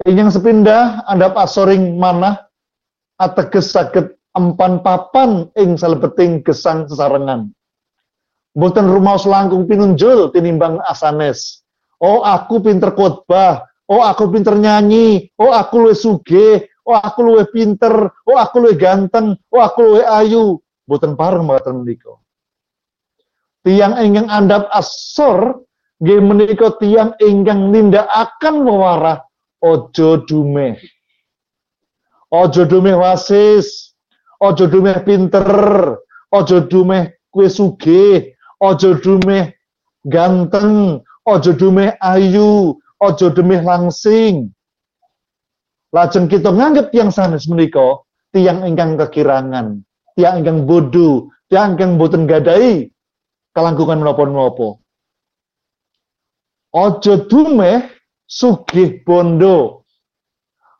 Ingin 0.07 0.31
sepindah 0.31 1.03
andap 1.03 1.35
asoring 1.35 1.99
mana 1.99 2.47
ateges 3.19 3.75
saged 3.75 4.15
empan 4.31 4.79
papan 4.79 5.51
ing 5.59 5.75
salebeting 5.75 6.39
gesang 6.47 6.87
sesarengan. 6.87 7.51
Boten 8.55 8.87
rumaos 8.87 9.27
langkung 9.27 9.67
pinunjul 9.67 10.31
tinimbang 10.31 10.79
asanes. 10.87 11.59
Oh 11.99 12.23
aku 12.23 12.63
pinter 12.63 12.95
khotbah, 12.95 13.67
oh 13.91 13.99
aku 13.99 14.31
pinter 14.31 14.55
nyanyi, 14.55 15.27
oh 15.43 15.51
aku 15.51 15.83
luwe 15.83 15.95
suge, 15.97 16.71
oh 16.87 16.95
aku 16.95 17.27
luwe 17.27 17.43
pinter, 17.51 18.07
oh 18.31 18.39
aku 18.39 18.63
luwe 18.63 18.79
ganteng, 18.79 19.35
oh 19.51 19.59
aku 19.59 19.91
luwe 19.91 20.07
ayu. 20.07 20.55
Boten 20.87 21.19
pareng 21.19 21.43
mboten 21.43 21.83
menika. 21.83 22.15
Tiang 23.67 23.99
ingkang 23.99 24.31
andap 24.31 24.71
asor 24.71 25.67
nggih 25.99 26.23
menika 26.23 26.79
tiang 26.79 27.11
ingkang 27.19 27.75
nindakaken 27.75 28.63
wewarah 28.63 29.26
ojo 29.63 30.23
dumeh. 30.25 30.77
Ojo 32.27 32.67
dumeh 32.67 32.95
wasis, 32.97 33.95
ojo 34.43 34.67
dumeh 34.67 34.99
pinter, 35.07 35.47
ojo 36.31 36.57
dumeh 36.67 37.15
kue 37.31 37.47
sugih, 37.47 38.35
ojo 38.59 38.99
dumeh 38.99 39.55
ganteng, 40.05 40.99
ojo 41.23 41.51
dumeh 41.55 41.95
ayu, 42.03 42.75
ojo 42.99 43.27
dumeh 43.31 43.63
langsing. 43.63 44.51
Lajeng 45.95 46.27
kita 46.27 46.51
nganggep 46.51 46.91
tiang 46.91 47.15
sanes 47.15 47.47
menika 47.47 48.03
tiang 48.35 48.67
ingkang 48.67 48.99
kekirangan 48.99 49.87
tiang 50.17 50.41
ingkang 50.43 50.67
bodoh, 50.67 51.31
tiang 51.47 51.77
ingkang 51.77 51.95
boten 51.95 52.27
gadai 52.27 52.91
kelangkungan 53.55 54.03
menapa-menapa. 54.03 54.81
Ojo 56.75 57.13
dumeh 57.31 57.87
sugih 58.27 59.01
bondo. 59.07 59.87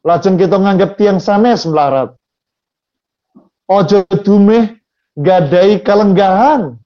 Lajeng 0.04 0.40
kita 0.40 0.56
nganggap 0.56 0.96
tiang 0.96 1.20
sanes 1.20 1.68
melarat. 1.68 2.16
Ojo 3.68 4.08
dumeh 4.24 4.80
gadai 5.20 5.84
kalenggahan. 5.84 6.80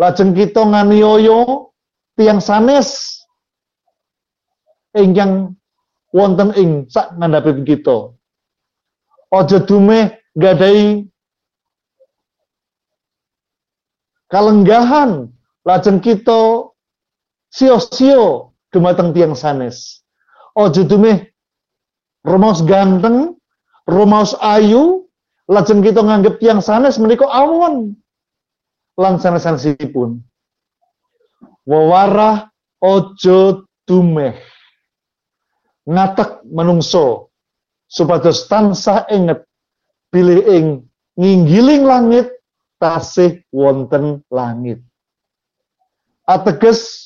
Lajeng 0.00 0.34
kita 0.34 0.66
nganiyoyo 0.66 1.70
tiang 2.18 2.42
sanes 2.42 3.20
ingkang 4.96 5.54
wonten 6.10 6.50
ing 6.56 6.88
sak 6.88 7.12
ngandhapipun 7.20 7.68
kita. 7.68 8.10
Ojo 9.30 9.58
dumeh 9.68 10.16
gadai 10.34 11.06
kalenggahan 14.30 15.30
lajeng 15.62 16.02
kita 16.02 16.70
sio-sio 17.50 18.54
dumateng 18.74 19.14
tiang 19.14 19.34
sanes. 19.38 19.95
Ojo 20.56 20.88
dumeh 20.88 21.36
rumaos 22.26 22.60
ganteng, 22.66 23.38
rumaos 23.86 24.34
ayu, 24.42 25.06
lajeng 25.46 25.80
kita 25.80 26.02
nganggep 26.02 26.42
tiang 26.42 26.58
sanes 26.58 26.98
menika 26.98 27.30
awon. 27.30 27.94
Lan 28.98 29.20
sanes-sanesipun. 29.20 30.24
Wawarah 31.68 32.50
ojo 32.82 33.68
dumeh. 33.86 34.34
Ngatek 35.86 36.42
menungso 36.50 37.30
supados 37.86 38.50
tansah 38.50 39.06
inget 39.12 39.46
pilih 40.10 40.42
ing 40.50 40.66
nginggiling 41.14 41.86
langit 41.86 42.32
tasih 42.82 43.44
wonten 43.54 44.24
langit. 44.32 44.82
Ateges 46.26 47.05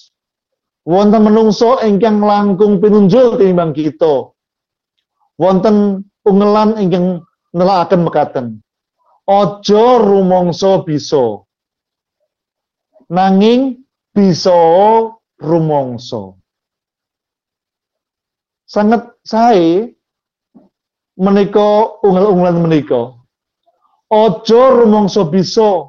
wonten 0.91 1.23
menungso 1.23 1.79
ingkang 1.87 2.19
langkung 2.19 2.83
pinunjul 2.83 3.39
tinimbang 3.39 3.71
kita. 3.71 4.35
Wonten 5.39 6.03
ungelan 6.27 6.75
ingkang 6.83 7.23
nelakaken 7.55 8.01
mekaten. 8.03 8.47
Ojo 9.31 10.03
rumongso 10.03 10.83
bisa. 10.83 11.47
Nanging 13.07 13.87
bisa 14.11 14.59
rumongso. 15.39 16.43
Sangat 18.67 19.15
sae 19.23 19.95
menika 21.19 21.99
ungel-ungelan 22.07 22.59
menika 22.67 23.21
Ojo 24.11 24.61
rumongso 24.75 25.31
bisa. 25.31 25.87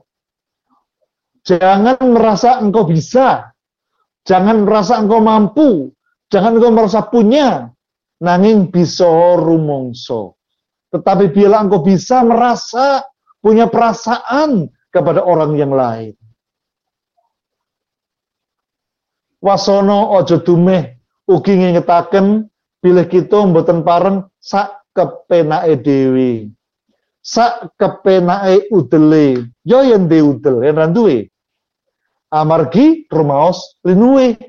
Jangan 1.42 1.98
merasa 2.06 2.62
engkau 2.62 2.86
bisa. 2.86 3.51
Jangan 4.28 4.68
merasa 4.68 5.02
engkau 5.02 5.22
mampu. 5.22 5.92
Jangan 6.30 6.58
engkau 6.58 6.72
merasa 6.74 7.02
punya. 7.06 7.70
Nanging 8.22 8.70
bisa 8.70 9.10
rumongso. 9.40 10.38
Tetapi 10.94 11.34
bila 11.34 11.64
engkau 11.66 11.82
bisa 11.82 12.22
merasa 12.22 13.02
punya 13.42 13.66
perasaan 13.66 14.70
kepada 14.94 15.26
orang 15.26 15.58
yang 15.58 15.74
lain. 15.74 16.14
Wasono 19.42 20.14
ojo 20.22 20.38
dumeh 20.46 21.02
ugi 21.26 21.58
ngingetaken 21.58 22.46
bilih 22.78 23.08
kita 23.10 23.42
mboten 23.42 23.82
pareng 23.82 24.30
sak 24.38 24.86
kepenake 24.94 25.82
dhewe 25.82 26.54
sak 27.24 27.74
kepenake 27.80 28.68
udele 28.70 29.48
yo 29.64 29.80
yen 29.82 30.06
de 30.12 30.20
udel 30.20 30.62
yen 30.62 30.76
ra 30.76 30.86
duwe 30.92 31.31
amargi 32.32 33.06
rumaos 33.12 33.76
linuwe. 33.84 34.40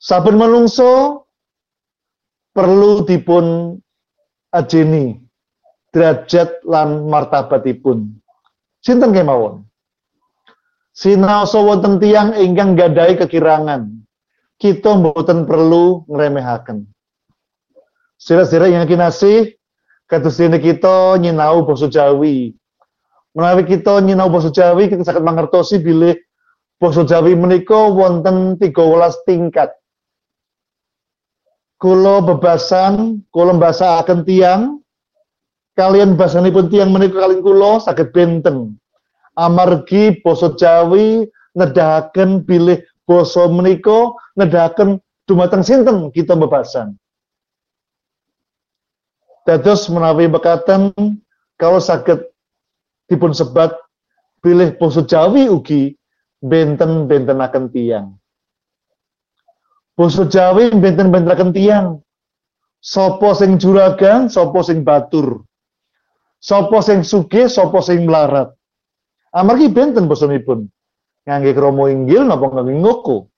Saben 0.00 0.40
manungsa 0.40 1.20
perlu 2.56 3.04
dipun 3.04 3.76
ajeni 4.54 5.20
derajat 5.92 6.64
lan 6.64 7.04
martabatipun. 7.10 8.16
Sinten 8.80 9.12
kemawon? 9.12 9.68
Sinaosa 10.96 11.60
wonten 11.60 12.00
tiyang 12.00 12.32
ingkang 12.32 12.74
gadai 12.74 13.14
kekirangan 13.20 13.92
kita 14.56 14.96
mboten 14.96 15.44
perlu 15.44 16.08
ngremehaken. 16.08 16.88
Sira-sira 18.20 18.68
yang 18.68 18.84
kinasih, 18.84 19.60
Kados 20.10 20.42
dene 20.42 20.58
kita 20.58 21.14
nyinau 21.22 21.62
basa 21.62 21.86
Jawi. 21.86 22.50
Menawi 23.30 23.62
kita 23.62 24.02
nyinau 24.02 24.26
basa 24.26 24.50
Jawi 24.50 24.90
kita 24.90 25.06
saged 25.06 25.22
mangertosi 25.22 25.78
bilih 25.78 26.18
basa 26.82 27.06
Jawi 27.06 27.38
menika 27.38 27.78
wonten 27.90 28.58
13 28.58 28.74
tingkat. 29.22 29.70
Kula 31.78 32.20
bebasan, 32.26 33.22
kula 33.30 33.54
mbasakaken 33.56 34.26
tiang 34.26 34.62
kalian 35.78 36.18
basanipun 36.18 36.68
tiang 36.68 36.90
menika 36.90 37.22
kalian 37.22 37.40
kula 37.40 37.78
saged 37.78 38.10
benten. 38.10 38.74
Amargi 39.38 40.18
basa 40.26 40.50
Jawi 40.58 41.22
nedahaken 41.54 42.42
bilih 42.42 42.82
basa 43.06 43.46
menika 43.46 44.10
nedahaken 44.34 44.98
dumateng 45.30 45.62
sinten 45.62 46.10
kita 46.10 46.34
bebasan. 46.34 46.98
Dados 49.46 49.86
menawi 49.86 50.26
bekatan 50.26 50.90
kalau 51.54 51.78
sakit 51.78 52.29
dipun 53.10 53.34
sebat 53.34 53.74
pilih 54.38 54.78
basa 54.78 55.02
Jawi 55.02 55.50
ugi 55.50 55.98
benten-benten 56.38 57.42
akan 57.42 57.68
tiang. 57.74 58.14
Basa 59.98 60.24
Jawi 60.30 60.70
benten-benten 60.70 61.34
akan 61.34 61.50
tiang. 61.50 61.86
Sopo 62.80 63.36
sing 63.36 63.60
juragan, 63.60 64.32
sopo 64.32 64.64
sing 64.64 64.80
batur. 64.80 65.44
Sopo 66.40 66.80
sing 66.80 67.04
suge, 67.04 67.50
sopo 67.52 67.84
sing 67.84 68.08
melarat. 68.08 68.56
Amargi 69.36 69.68
benten 69.68 70.08
basanipun. 70.08 70.64
Ngangge 71.28 71.52
kromo 71.52 71.84
inggil 71.92 72.24
napa 72.24 72.48
ngangge 72.48 72.74
ngoko. 72.80 73.28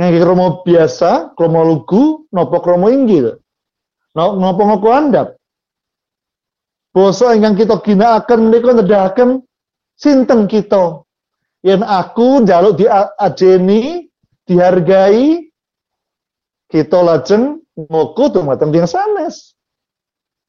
Ngangge 0.00 0.18
kromo 0.24 0.64
biasa, 0.64 1.36
kromo 1.36 1.60
lugu, 1.68 2.24
napa 2.32 2.56
kromo 2.64 2.88
inggil. 2.88 3.36
Napa 4.16 4.62
ngoko 4.64 4.88
andap. 4.88 5.36
Basa 6.92 7.32
ingkang 7.32 7.56
kita 7.56 7.80
ginakaken 7.80 8.52
menika 8.52 8.76
nedahaken 8.76 9.40
sinten 9.96 10.44
kita. 10.44 11.00
Yen 11.64 11.80
aku 11.80 12.44
njaluk 12.44 12.76
diajeni, 12.76 14.12
dihargai, 14.44 15.48
kita 16.68 16.98
lajeng 17.00 17.64
ngoko 17.76 18.28
dumateng 18.32 18.72
tiyang 18.72 18.90
sanes. 18.90 19.56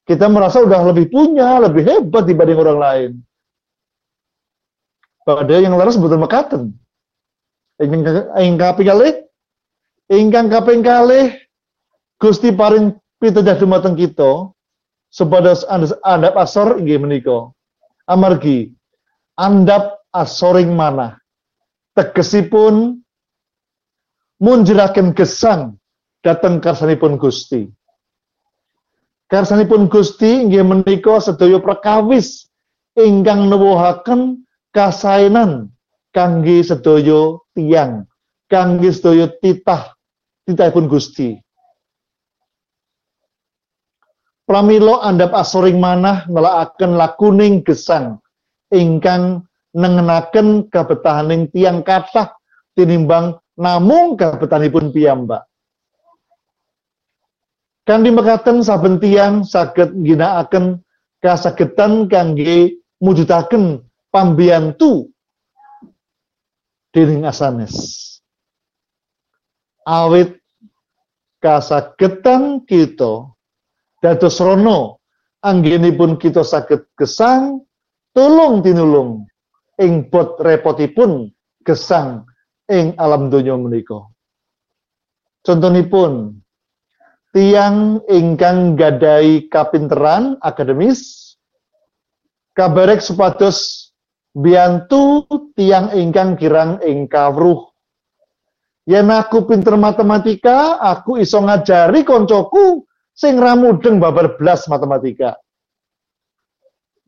Kita 0.03 0.27
merasa 0.27 0.60
udah 0.60 0.84
lebih 0.91 1.08
punya, 1.08 1.63
lebih 1.63 1.84
hebat 1.88 2.27
dibanding 2.27 2.60
orang 2.60 2.79
lain. 2.79 3.12
Padahal 5.23 5.63
yang 5.63 5.79
laras 5.79 5.95
betul 5.95 6.19
mekaten. 6.19 6.75
Ingkang 7.79 8.60
kaping 8.60 9.23
ingkang 10.12 10.47
kaping 10.51 10.84
kalih 10.86 11.34
Gusti 12.21 12.53
paring 12.53 12.95
pitudah 13.17 13.58
dumateng 13.58 13.97
kita 13.97 14.52
supados 15.13 15.62
andap 15.69 16.34
asor 16.34 16.82
inggih 16.82 16.97
menika. 16.97 17.54
Amargi 18.10 18.73
andap 19.38 20.02
asoring 20.10 20.73
mana 20.73 21.21
tegesipun 21.93 23.06
munjeraken 24.41 25.13
gesang 25.13 25.78
dateng 26.26 26.58
karsanipun 26.58 27.21
Gusti. 27.21 27.69
Karsanipun 29.30 29.86
Gusti 29.88 30.49
inggih 30.49 30.65
menika 30.65 31.21
sedaya 31.21 31.62
perkawis 31.62 32.49
ingkang 32.97 33.47
nuwuhaken 33.54 34.41
kasainan 34.73 35.69
kangge 36.10 36.65
sedaya 36.65 37.38
tiang 37.54 38.10
kangge 38.49 38.89
sedaya 38.89 39.30
titah 39.41 39.93
titahipun 40.49 40.89
Gusti 40.89 41.42
Pramilo 44.43 44.99
andap 44.99 45.32
asoring 45.32 45.79
manah 45.79 46.27
nelakaken 46.27 46.99
lakuning 46.99 47.63
gesang 47.63 48.19
ingkang 48.75 49.47
nengenaken 49.71 50.67
kabetahaning 50.67 51.47
tiang 51.47 51.79
kathah 51.79 52.36
tinimbang 52.75 53.39
namung 53.56 54.19
kabetanipun 54.19 54.91
piyambak. 54.91 55.47
Kanthi 57.88 58.12
mekaten 58.12 58.63
saben 58.63 58.99
tiang 58.99 59.47
saged 59.47 59.95
ginakaken 60.03 60.84
kasagedan 61.23 62.12
kangge 62.12 62.79
mujudaken 62.99 63.84
pambiyantu 64.12 65.08
dening 66.91 67.23
asanes. 67.27 67.75
Awit 69.84 70.39
kasagedan 71.43 72.63
kita 72.63 73.27
dados 74.03 74.43
rono 74.43 74.99
anggenipun 75.39 76.19
kita 76.19 76.43
saged 76.43 76.91
gesang 76.99 77.63
tulung 78.11 78.59
tinulung. 78.59 79.23
Ing 79.79 80.11
bot 80.11 80.37
repotipun 80.43 81.31
gesang 81.63 82.27
ing 82.67 82.93
alam 82.99 83.31
donya 83.31 83.55
menika. 83.57 84.05
Contonipun 85.41 86.37
tiang 87.33 88.03
ingkang 88.05 88.77
gadai 88.77 89.49
kapinteran 89.49 90.37
akademis 90.45 91.33
kabarek 92.53 93.01
supados 93.01 93.89
biantu 94.37 95.25
tiang 95.57 95.89
ingkang 95.97 96.37
kirang 96.37 96.77
ing 96.85 97.09
kawruh. 97.09 97.65
Yen 98.85 99.09
aku 99.09 99.49
pinter 99.49 99.73
matematika 99.73 100.77
aku 100.77 101.17
iso 101.17 101.41
ngajari 101.41 102.05
koncoku 102.05 102.85
sing 103.13 103.38
ramudeng 103.38 104.02
babar 104.02 104.36
belas 104.36 104.65
matematika. 104.67 105.38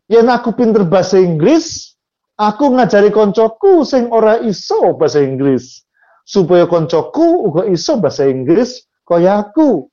Yen 0.05 0.29
aku 0.29 0.53
pinter 0.53 0.85
bahasa 0.85 1.17
Inggris, 1.17 1.97
aku 2.37 2.77
ngajari 2.77 3.09
koncoku 3.09 3.81
sing 3.81 4.13
ora 4.13 4.37
iso 4.45 4.93
bahasa 4.93 5.25
Inggris 5.25 5.81
supaya 6.25 6.69
koncoku 6.69 7.49
uga 7.49 7.63
iso 7.65 7.97
bahasa 7.97 8.29
Inggris 8.29 8.85
kaya 9.01 9.41
aku. 9.41 9.89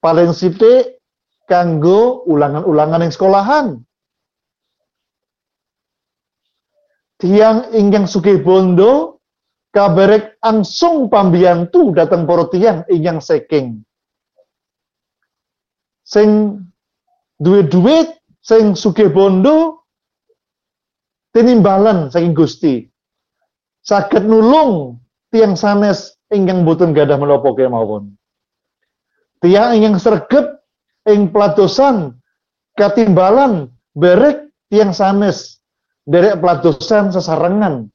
Paling 0.00 0.36
sithik 0.36 1.00
kanggo 1.48 2.24
ulangan-ulangan 2.28 3.04
yang 3.04 3.12
sekolahan. 3.12 3.66
Tiang 7.20 7.72
ingkang 7.72 8.04
sugih 8.04 8.40
bondo 8.40 9.13
kabarek 9.74 10.38
angsung 10.40 11.10
pambiyantu 11.10 11.90
datang 11.92 12.24
para 12.24 12.46
tiyang 12.48 12.86
ingkang 12.86 13.18
saking 13.18 13.82
sing 16.06 16.62
duwe 17.42 17.66
duit 17.66 18.08
sing 18.40 18.78
sugih 18.78 19.10
bondo 19.10 19.82
tinimbalan 21.34 22.08
saking 22.14 22.32
Gusti. 22.32 22.86
Saged 23.84 24.24
nulung 24.24 25.02
tiang 25.28 25.58
sanes 25.58 26.16
ingkang 26.32 26.64
boten 26.64 26.96
gadah 26.96 27.20
menapa 27.20 27.52
kemawon 27.52 28.16
tiang 29.44 29.76
ingkang 29.76 30.00
sregep 30.00 30.46
ing 31.04 31.28
peladosan 31.28 32.16
katimbalan 32.80 33.68
berek 33.92 34.48
tiang 34.72 34.96
sanes 34.96 35.60
derek 36.08 36.40
peladosan 36.40 37.12
sesarengan 37.12 37.92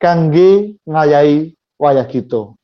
kangge 0.00 0.80
ngayai 0.88 1.52
wayah 1.76 2.08
kita. 2.08 2.56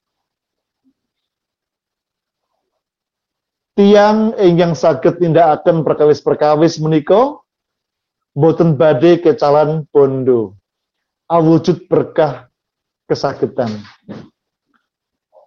Tiang 3.77 4.33
ingkang 4.40 4.72
saged 4.72 5.20
tindakaken 5.20 5.85
perkawis-perkawis 5.85 6.81
menika 6.81 7.37
boten 8.33 8.81
badhe 8.81 9.20
kecalan 9.20 9.85
bondo. 9.92 10.57
Awujud 11.29 11.85
berkah 11.85 12.49
kesakitan. 13.05 13.85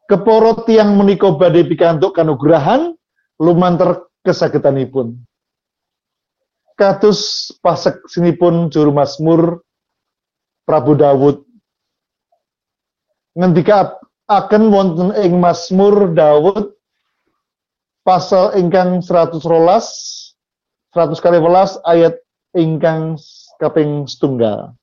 Keporo 0.06 0.62
tiang 0.70 0.94
menika 0.94 1.34
badhe 1.34 1.66
pikantuk 1.66 2.14
kanugrahan 2.14 2.94
lumantar 3.42 4.06
kesakitanipun. 4.22 5.18
Katus 6.78 7.50
pasek 7.66 8.06
sinipun 8.14 8.70
juru 8.70 8.94
Mazmur 8.94 9.66
Prabu 10.70 10.94
Dawud 10.94 11.49
ngendika 13.38 13.98
akan 14.30 14.70
wonten 14.70 15.10
ing 15.18 15.42
Mazmur 15.42 16.14
Daud 16.14 16.78
pasal 18.06 18.58
ingkang 18.58 19.02
100 19.02 19.42
rolas 19.46 19.88
100 20.94 21.22
kali 21.22 21.38
welas 21.38 21.78
ayat 21.86 22.18
ingkang 22.58 23.18
kaping 23.62 24.10
setunggal. 24.10 24.74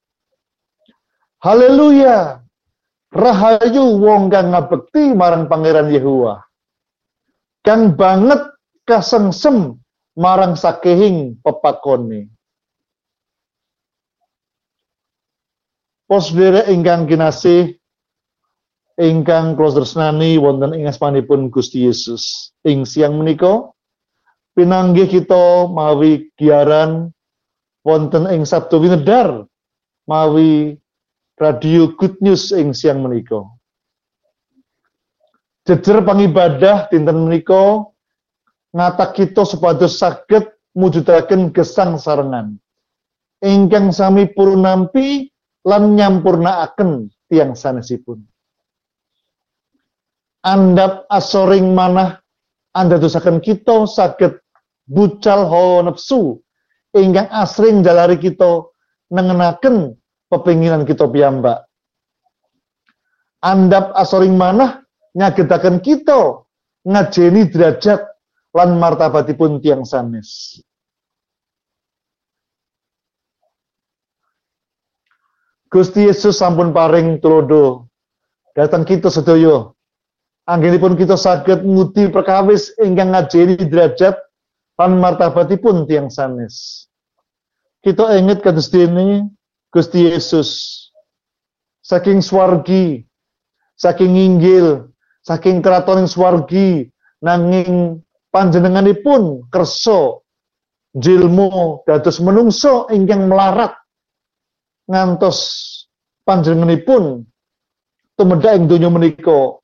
Haleluya. 1.42 2.42
Rahayu 3.10 4.02
wong 4.02 4.28
kang 4.28 4.52
ngabekti 4.52 5.16
marang 5.16 5.48
Pangeran 5.48 5.88
Yehuwa. 5.88 6.42
Kang 7.64 7.96
banget 7.96 8.44
kasengsem 8.86 9.80
marang 10.14 10.54
sakehing 10.54 11.40
pepakone. 11.40 12.28
Pos 16.06 16.30
ingkang 16.70 17.10
kinasih 17.10 17.74
ingkang 18.96 19.56
kula 19.56 19.80
tresnani 19.80 20.40
wonten 20.40 20.72
ing 20.72 20.88
asmanipun 20.88 21.52
Gusti 21.52 21.84
Yesus. 21.84 22.52
Ing 22.64 22.88
siang 22.88 23.20
menika 23.20 23.72
pinanggih 24.56 25.08
kita 25.08 25.68
mawi 25.68 26.32
giaran 26.40 27.12
wonten 27.84 28.24
ing 28.32 28.48
Sabtu 28.48 28.80
Winedar 28.80 29.44
mawi 30.08 30.80
radio 31.36 31.92
Good 31.92 32.24
News 32.24 32.50
ing 32.56 32.72
siang 32.72 33.04
menika. 33.04 33.44
Jejer 35.68 36.00
pangibadah 36.00 36.88
dinten 36.88 37.28
menika 37.28 37.84
ngatak 38.72 39.18
kita 39.18 39.44
supados 39.44 39.98
saged 40.00 40.56
mujudaken 40.76 41.52
gesang 41.52 41.96
sarengan 41.96 42.60
ingkang 43.40 43.92
sami 43.92 44.28
purnampi 44.30 45.32
lan 45.66 45.96
nyampurnaaken 45.96 47.10
tiang 47.26 47.56
sanesipun 47.56 48.22
andap 50.46 51.10
asoring 51.10 51.74
manah 51.74 52.22
anda 52.70 53.02
dosakan 53.02 53.42
kita 53.42 53.90
sakit 53.90 54.38
bucal 54.86 55.50
hawa 55.50 55.90
nafsu 55.90 56.38
ingkang 56.94 57.26
asring 57.34 57.82
jalari 57.82 58.16
kita 58.16 58.70
nengenaken 59.10 59.98
pepinginan 60.30 60.86
kita 60.86 61.04
piyambak. 61.10 61.66
Andap 63.42 63.92
asoring 63.98 64.38
manah 64.38 64.86
nyagetaken 65.12 65.82
kita 65.82 66.46
ngajeni 66.86 67.50
derajat 67.50 68.00
lan 68.56 68.80
martabatipun 68.80 69.60
tiang 69.60 69.84
sanes. 69.84 70.62
Gusti 75.66 76.08
Yesus 76.08 76.38
sampun 76.40 76.72
paring 76.72 77.20
tulodo 77.20 77.90
datang 78.56 78.86
kita 78.86 79.12
sedaya 79.12 79.75
Anggenipun 80.46 80.94
kita 80.94 81.18
saged 81.18 81.66
ngudi 81.66 82.06
perkawis 82.14 82.70
ingkang 82.78 83.10
ngajeni 83.10 83.66
derajat 83.66 84.14
lan 84.78 85.02
martabatipun 85.02 85.90
tiang 85.90 86.06
sanes. 86.06 86.86
Kita 87.82 88.14
inget 88.14 88.46
kados 88.46 88.70
dene 88.70 89.26
Gusti 89.74 90.06
Yesus 90.06 90.50
saking 91.82 92.22
swargi, 92.22 93.02
saking 93.74 94.14
inggil, 94.14 94.90
saking 95.26 95.58
kraton 95.62 96.06
swargi 96.06 96.90
nanging 97.22 98.02
panjenenganipun 98.30 99.50
kersa 99.50 100.22
jilmu 100.94 101.82
dados 101.82 102.22
menungso 102.22 102.86
ingkang 102.94 103.26
melarat 103.26 103.74
ngantos 104.86 105.38
panjenenganipun 106.22 107.26
tumedha 108.14 108.54
ing 108.54 108.70
donya 108.70 108.88
menika 108.88 109.58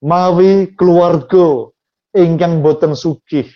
mawi 0.00 0.72
keluarga 0.74 1.68
ingkang 2.16 2.64
boten 2.64 2.96
sugih. 2.96 3.46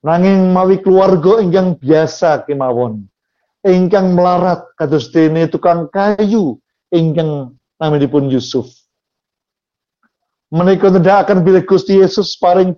Nanging 0.00 0.56
mawi 0.56 0.80
keluarga 0.80 1.44
ingkang 1.44 1.76
biasa 1.76 2.48
kemawon. 2.48 3.04
Ingkang 3.60 4.16
melarat 4.16 4.64
kados 4.80 5.12
dene 5.12 5.44
tukang 5.52 5.92
kayu 5.92 6.56
ingkang 6.88 7.52
naminipun 7.76 8.32
Yusuf. 8.32 8.72
Menika 10.50 10.90
akan 10.90 11.44
bilih 11.46 11.62
Gusti 11.62 12.00
Yesus 12.00 12.34
paring 12.40 12.74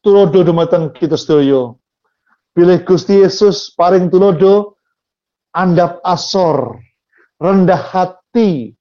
tulodo 0.00 0.40
dumateng 0.46 0.94
kita 0.94 1.18
sedaya. 1.18 1.74
Bilih 2.54 2.80
Gusti 2.86 3.20
Yesus 3.20 3.74
paring 3.74 4.08
tulodo 4.08 4.78
andap 5.52 5.98
asor 6.06 6.78
rendah 7.42 7.82
hati 7.82 8.72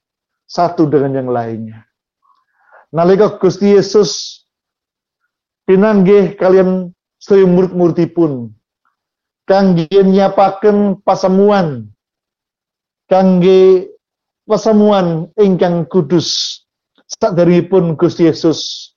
satu 0.45 0.85
dengan 0.87 1.19
yang 1.19 1.29
lainnya 1.33 1.86
nalika 2.91 3.35
Gusti 3.39 3.75
Yesus 3.75 4.43
pinanggih 5.67 6.39
kalian 6.39 6.95
sedaya 7.19 7.47
murid-muridipun 7.47 8.53
kangge 9.47 9.87
nyapaken 9.91 11.01
pasamuan 11.03 11.91
kangge 13.07 13.91
pasamuan 14.47 15.27
ingkang 15.39 15.87
kudus 15.87 16.61
saderipun 17.07 17.95
Gusti 17.95 18.27
Yesus 18.27 18.91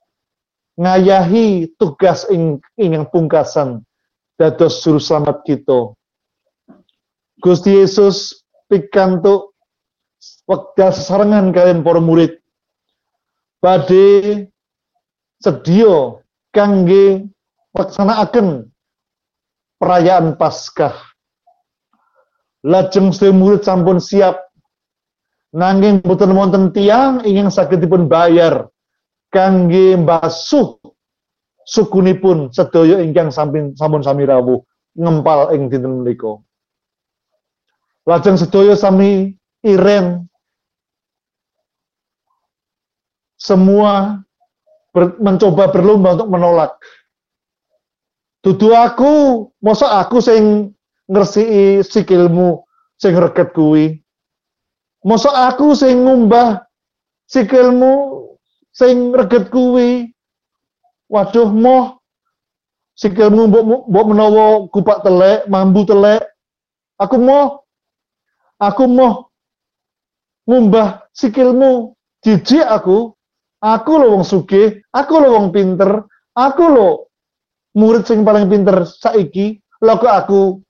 ngayahi 0.81 1.71
tugas 1.77 2.25
ing 2.33 2.59
ingkang 2.81 3.07
pungkasan 3.13 3.85
dados 4.41 4.81
juru 4.81 4.97
selamat 4.97 5.45
kita. 5.45 5.93
Gusti 7.45 7.77
Yesus 7.77 8.41
pikantuk 8.73 9.53
wekdal 10.49 10.97
sesarengan 10.97 11.53
kalian 11.53 11.85
para 11.85 12.01
murid 12.01 12.40
badhe 13.61 14.49
sedia 15.41 16.21
kangge 16.53 17.29
laksanakaken 17.77 18.69
perayaan 19.81 20.37
Paskah. 20.37 20.97
Lajeng 22.61 23.09
sedaya 23.17 23.33
murid 23.33 23.65
sampun 23.65 23.97
siap 23.97 24.37
nanging 25.57 26.05
boten 26.05 26.37
wonten 26.37 26.77
tiang 26.77 27.25
ingin 27.25 27.49
sagedipun 27.49 28.05
bayar 28.05 28.69
kangge 29.33 29.97
mbasuh 29.97 30.77
sukunipun 31.65 32.53
sedaya 32.53 33.01
ingkang 33.01 33.33
sampun 33.33 33.73
sampun 33.81 34.05
sami 34.05 34.29
rawuh 34.29 34.61
ngempal 34.93 35.57
ing 35.57 35.73
dinten 35.73 36.05
menika. 36.05 36.37
Lajeng 38.05 38.37
sedaya 38.37 38.77
sami 38.77 39.41
iren 39.65 40.29
semua 43.41 44.21
ber, 44.93 45.17
mencoba 45.17 45.73
berlomba 45.73 46.15
untuk 46.21 46.29
menolak. 46.29 46.77
Dudu 48.45 48.77
aku, 48.77 49.13
masa 49.65 50.01
aku 50.01 50.21
sing 50.21 50.77
ngersi 51.09 51.81
sikilmu 51.81 52.65
sing 53.01 53.17
reket 53.17 53.57
kuwi. 53.57 54.01
Masa 55.01 55.49
aku 55.49 55.73
sing 55.73 56.05
ngumbah 56.05 56.61
sikilmu 57.25 58.25
sing 58.77 59.17
reget 59.17 59.49
kuwi. 59.49 60.13
Waduh 61.11 61.51
moh 61.51 61.99
sikilmu 62.95 63.51
mbok 63.51 63.65
mbok 63.89 64.07
menawa 64.13 64.45
kupak 64.71 65.03
telek, 65.03 65.49
mambu 65.49 65.83
telek. 65.89 66.23
Aku 67.01 67.17
moh 67.17 67.65
aku 68.61 68.85
moh 68.87 69.33
ngumbah 70.45 71.09
sikilmu 71.17 71.97
jijik 72.21 72.63
aku 72.69 73.17
Aku 73.61 74.01
lo 74.01 74.17
wong 74.17 74.25
sugih, 74.25 74.81
aku 74.89 75.21
lo 75.21 75.37
wong 75.37 75.53
pinter, 75.53 76.09
aku 76.33 76.65
lo 76.65 76.89
murid 77.77 78.09
sing 78.09 78.25
paling 78.25 78.49
pinter 78.49 78.89
saiki, 78.89 79.61
kok 79.81 80.05
aku 80.09 80.65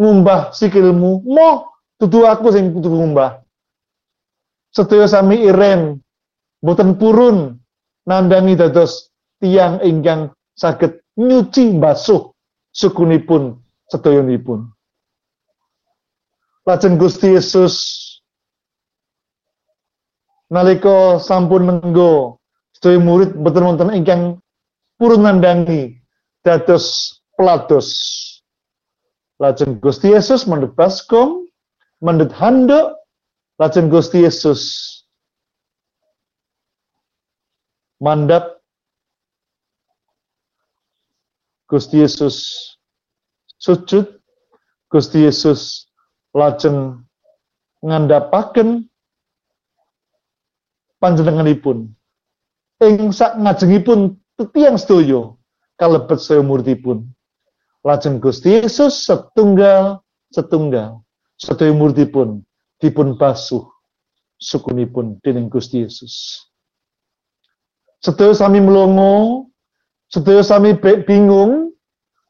ngumbah 0.00 0.56
sikilmu, 0.56 1.20
mo 1.24 1.68
tutu 2.00 2.24
aku 2.24 2.48
sing 2.52 2.72
kudu 2.72 2.88
ngumbah. 2.88 3.44
Sedaya 4.72 5.08
sami 5.08 5.44
iren, 5.44 6.00
boten 6.64 6.96
purun 6.96 7.60
nandangi 8.08 8.56
dados 8.56 9.12
tiang 9.40 9.80
ingkang 9.84 10.32
saged 10.56 11.00
nyuci 11.16 11.76
basuh 11.76 12.32
sukunipun 12.72 13.56
sedayanipun. 13.88 14.68
Lajeng 16.66 16.98
Gusti 16.98 17.36
Yesus 17.36 17.74
nalika 20.52 21.18
sampun 21.18 21.66
nenggo 21.66 22.38
sedaya 22.76 23.00
murid 23.02 23.34
boten 23.34 23.66
wonten 23.66 23.94
ingkang 23.94 24.22
purun 25.00 25.26
nandangi 25.26 25.98
dados 26.46 27.18
pelados. 27.34 27.88
Lajeng 29.36 29.76
Gusti 29.84 30.16
Yesus 30.16 30.48
mendhet 30.48 30.72
baskom 30.72 31.44
mendhet 32.00 32.32
handuk 32.32 32.96
lajeng 33.60 33.92
Gusti 33.92 34.24
Yesus 34.24 34.62
mandap 38.00 38.60
Gusti 41.68 42.00
Yesus 42.00 42.36
sujud 43.60 44.20
Gusti 44.88 45.26
Yesus 45.26 45.90
lajeng 46.32 47.04
ngandapaken 47.84 48.88
panjenenganipun. 51.00 51.92
Ing 52.82 53.10
sak 53.12 53.40
ngajengipun 53.40 54.20
tetiang 54.36 54.76
sedaya 54.76 55.32
kalebet 55.80 56.20
saya 56.20 56.44
muridipun 56.44 57.08
lajeng 57.80 58.20
Gusti 58.20 58.60
Yesus 58.60 59.08
setunggal 59.08 60.04
setunggal. 60.32 61.00
Sedaya 61.36 61.72
muridipun 61.72 62.44
dipun 62.80 63.16
basuh 63.16 63.64
sukunipun 64.40 65.20
dening 65.24 65.48
Gusti 65.52 65.84
Yesus. 65.84 66.44
Sedaya 68.00 68.36
sami 68.36 68.60
melongo 68.60 69.48
sedaya 70.12 70.44
sami 70.44 70.76
bingung 70.80 71.72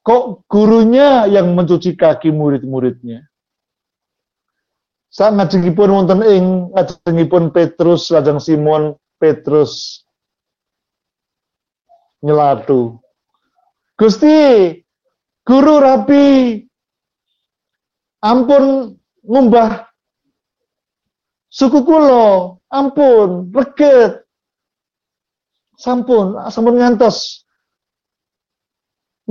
kok 0.07 0.47
gurunya 0.47 1.27
yang 1.27 1.59
mencuci 1.59 1.99
kaki 1.99 2.31
murid-muridnya 2.31 3.27
Saat 5.17 5.33
ngajengipun 5.33 5.89
wonten 5.97 6.21
ing 6.29 6.45
ngajengipun 6.77 7.49
Petrus 7.49 8.13
lajeng 8.13 8.37
Simon 8.37 9.01
Petrus 9.17 10.05
nyelatu. 12.21 13.01
Gusti, 13.97 14.77
guru 15.41 15.81
rabi, 15.81 16.61
ampun 18.21 18.93
ngumbah 19.25 19.89
suku 21.49 21.81
kulo, 21.81 22.61
ampun, 22.69 23.49
reget, 23.57 24.21
sampun, 25.81 26.37
sampun 26.53 26.77
ngantos 26.77 27.41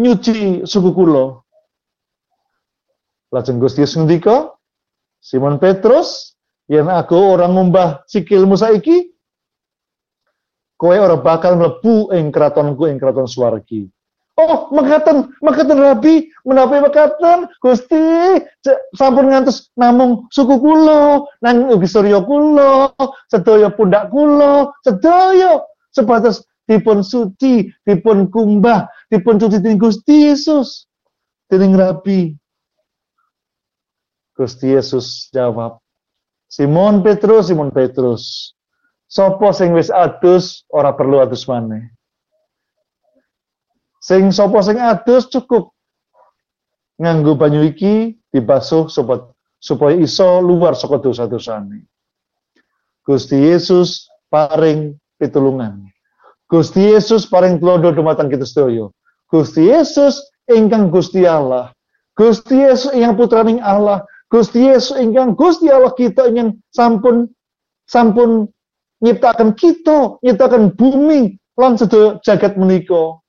nyuci 0.01 0.65
suku 0.65 0.89
kulo. 0.97 1.45
Lajeng 3.29 3.61
Gusti 3.61 3.85
ngendika, 3.85 4.54
Simon 5.25 5.57
Petrus, 5.57 6.37
yang 6.69 6.85
aku 6.85 7.17
orang 7.17 7.57
ngumbah 7.57 8.05
sikilmu 8.05 8.53
saiki, 8.53 9.09
kowe 10.77 10.93
ora 10.93 11.17
bakal 11.17 11.57
mlebu 11.57 12.13
ing 12.13 12.29
kratonku 12.29 12.85
ing 12.85 13.01
kraton 13.01 13.25
swargi. 13.25 13.89
Oh, 14.37 14.69
mekaten, 14.69 15.33
mekaten 15.41 15.79
Rabi, 15.81 16.29
menapa 16.45 16.77
mekaten? 16.77 17.49
Gusti, 17.57 17.97
sampun 18.93 19.31
ngantos 19.33 19.73
namung 19.79 20.29
suku 20.29 20.61
kula, 20.61 21.25
nang 21.41 21.73
ugi 21.73 21.89
surya 21.89 22.21
kula, 22.21 22.93
sedaya 23.31 23.73
pundak 23.73 24.13
kula, 24.13 24.75
sedaya 24.85 25.63
sebatas 25.89 26.45
dipun 26.69 27.01
suci, 27.01 27.73
dipun 27.87 28.29
kumbah, 28.29 28.85
dipun 29.07 29.41
cuci 29.41 29.57
dening 29.57 29.81
Gusti 29.81 30.29
Yesus. 30.29 30.85
Dening 31.49 31.73
Rabi. 31.73 32.35
Gusti 34.35 34.75
Yesus 34.75 35.31
jawab, 35.31 35.79
Simon 36.51 36.99
Petrus, 37.01 37.47
Simon 37.49 37.71
Petrus, 37.71 38.55
Sopo 39.05 39.53
sing 39.53 39.71
wis 39.77 39.93
adus 39.93 40.65
ora 40.73 40.91
perlu 40.97 41.21
adus 41.21 41.45
maneh. 41.45 41.93
Sing 44.01 44.33
sopo 44.33 44.61
sing 44.65 44.81
adus 44.81 45.29
cukup 45.29 45.73
nganggo 46.97 47.37
banyu 47.37 47.65
iki 47.69 48.17
dibasuh 48.33 48.89
supaya 48.89 49.29
supaya 49.61 49.97
iso 49.97 50.41
luar 50.41 50.73
saka 50.77 51.01
dosa-dosane. 51.01 51.85
Gusti 53.05 53.37
Yesus 53.37 54.09
paring 54.33 54.97
pitulungan. 55.21 55.85
Gusti 56.49 56.93
Yesus 56.93 57.29
paring 57.29 57.61
tulodo 57.61 57.93
dumateng 57.93 58.29
kita 58.29 58.45
sedaya. 58.45 58.89
Gusti 59.29 59.69
Yesus 59.69 60.21
ingkang 60.49 60.89
Gusti 60.89 61.25
Allah. 61.25 61.73
Gusti 62.17 62.61
Yesus 62.61 62.93
ingkang 62.93 63.17
putraning 63.17 63.61
Allah. 63.61 64.01
Gusti 64.29 64.65
Yesus 64.65 64.97
ingkang 64.97 65.37
Gusti 65.37 65.69
Allah 65.69 65.93
kita 65.93 66.27
ingkang 66.29 66.57
sampun 66.73 67.29
sampun 67.85 68.49
nyiptakan 69.05 69.53
kita, 69.53 70.17
nyiptakan 70.25 70.73
bumi 70.73 71.37
lan 71.55 71.77
sedaya 71.77 72.17
jagat 72.25 72.57
menika. 72.57 73.21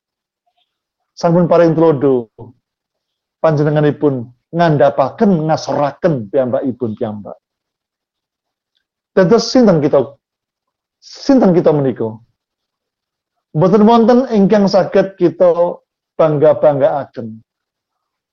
Sampun 1.17 1.49
paring 1.49 1.77
tulodo. 1.77 2.29
Panjenenganipun 3.41 4.33
ngandhapaken 4.53 5.49
ngasoraken 5.49 6.33
piyambakipun 6.33 6.97
piyambak. 6.97 7.37
Dados 9.17 9.49
sinten 9.49 9.81
kita 9.81 10.17
sinten 11.01 11.57
kita 11.57 11.73
menika? 11.73 12.21
Mboten 13.57 13.89
wonten 13.89 14.19
ingkang 14.29 14.69
saged 14.69 15.17
kita 15.17 15.81
bangga-banggaaken. 16.21 17.41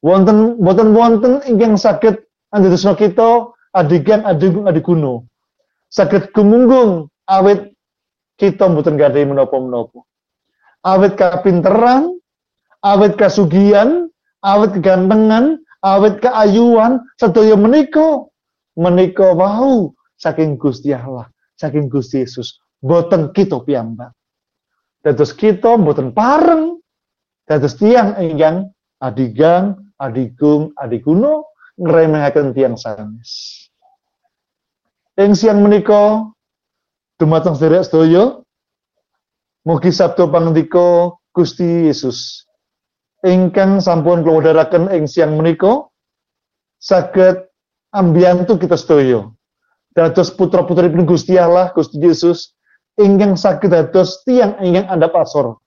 Wonten 0.03 0.59
mboten 0.59 0.91
wonten 0.91 1.33
ingkang 1.47 1.79
saged 1.79 2.19
andhedhesna 2.53 2.93
kita 2.93 3.49
adigan 3.73 4.21
adigung 4.23 4.69
adiguno. 4.69 5.25
Saged 5.89 6.29
gumunggung 6.33 7.09
awit 7.25 7.73
kita 8.37 8.69
mboten 8.69 8.97
gadai 8.97 9.25
menapa-menapa. 9.25 10.05
Awit 10.85 11.13
kapinteran, 11.17 12.17
awit 12.81 13.17
kasugian, 13.17 14.09
awit 14.41 14.73
kegantengan, 14.77 15.61
awit 15.85 16.21
keayuan, 16.21 17.01
sedaya 17.17 17.53
menika 17.57 18.25
menika 18.73 19.37
wau 19.37 19.93
saking 20.17 20.57
Gusti 20.57 20.93
Allah, 20.93 21.29
saking 21.61 21.89
Gusti 21.89 22.25
Yesus, 22.25 22.57
boten 22.81 23.29
kita 23.37 23.61
piyambak. 23.61 24.13
Dados 25.03 25.35
kita 25.35 25.77
boten 25.77 26.15
pareng 26.15 26.79
dados 27.43 27.75
tiang 27.75 28.15
ingkang 28.17 28.71
adigang, 29.03 29.77
adigung, 29.99 30.71
adiguno 30.79 31.52
ngremehaken 31.77 32.53
tiang 32.53 32.77
sanes. 32.77 33.63
Ing 35.17 35.37
siang 35.37 35.61
menika 35.61 36.25
dumateng 37.21 37.53
sederek 37.53 37.85
sedaya 37.85 38.41
mugi 39.65 39.93
sabda 39.93 40.25
pangandika 40.29 41.13
Gusti 41.33 41.89
Yesus. 41.89 42.45
Ingkang 43.23 43.79
sampun 43.79 44.25
kula 44.25 44.41
wedharaken 44.41 44.89
ing 44.91 45.05
siang 45.05 45.37
menika 45.37 45.87
saged 46.81 47.47
ambiyantu 47.93 48.57
kita 48.59 48.75
sedaya. 48.75 49.29
Dados 49.93 50.33
putra-putri 50.33 50.89
Gusti 51.05 51.37
Allah 51.37 51.69
Gusti 51.77 52.01
Yesus 52.01 52.57
ingkang 52.97 53.37
saged 53.37 53.69
dados 53.69 54.25
tiang 54.25 54.57
ingkang 54.61 54.89
andhap 54.89 55.13
asor. 55.13 55.61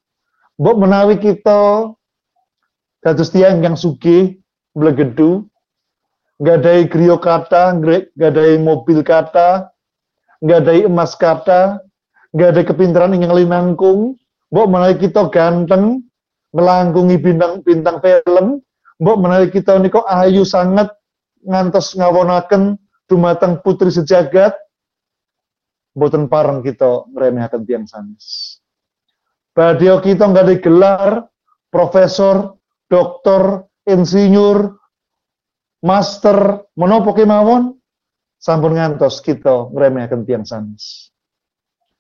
Mbok 0.59 0.77
menawi 0.83 1.23
kita 1.23 1.95
dados 3.01 3.31
tiang 3.31 3.63
ingkang 3.63 3.79
sugih 3.79 4.43
mblegedu 4.75 5.47
gadai 6.41 6.89
griya 6.89 7.17
kata, 7.17 7.77
gadai 8.17 8.61
mobil 8.61 9.01
kata, 9.01 9.73
ada 10.45 10.73
emas 10.77 11.17
kata, 11.17 11.81
ada 12.37 12.63
kepintaran 12.63 13.17
yang 13.17 13.33
linangkung, 13.33 14.21
mbok 14.53 14.69
menawi 14.69 15.01
kita 15.01 15.33
ganteng, 15.33 16.05
melangkungi 16.53 17.17
bintang-bintang 17.17 17.99
film, 18.05 18.61
mbok 19.01 19.17
menawi 19.21 19.49
kita 19.49 19.81
niko 19.81 20.05
ayu 20.05 20.45
sangat 20.45 20.93
ngantos 21.47 21.97
ngawonaken 21.97 22.77
dumateng 23.09 23.63
putri 23.65 23.89
sejagat, 23.89 24.53
mboten 25.97 26.29
pareng 26.29 26.61
kita 26.61 27.09
ngremehaken 27.17 27.63
tiang 27.65 27.87
sanes. 27.89 28.59
Badio 29.57 30.05
kita 30.05 30.29
nggak 30.29 30.61
gelar 30.61 31.25
profesor, 31.73 32.61
doktor, 32.93 33.65
insinyur, 33.89 34.77
master, 35.87 36.67
menopo 36.75 37.15
kemawon, 37.15 37.79
sampun 38.43 38.75
ngantos 38.75 39.23
kita 39.23 39.71
ngremehkan 39.71 40.27
tiang 40.27 40.43
sanes. 40.43 41.15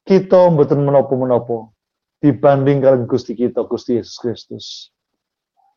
Kita 0.02 0.50
mboten 0.50 0.82
menopo-menopo 0.82 1.70
dibanding 2.18 2.82
kalian 2.82 3.06
Gusti 3.06 3.38
kita 3.38 3.62
Gusti 3.66 3.98
Yesus 3.98 4.18
Kristus. 4.18 4.66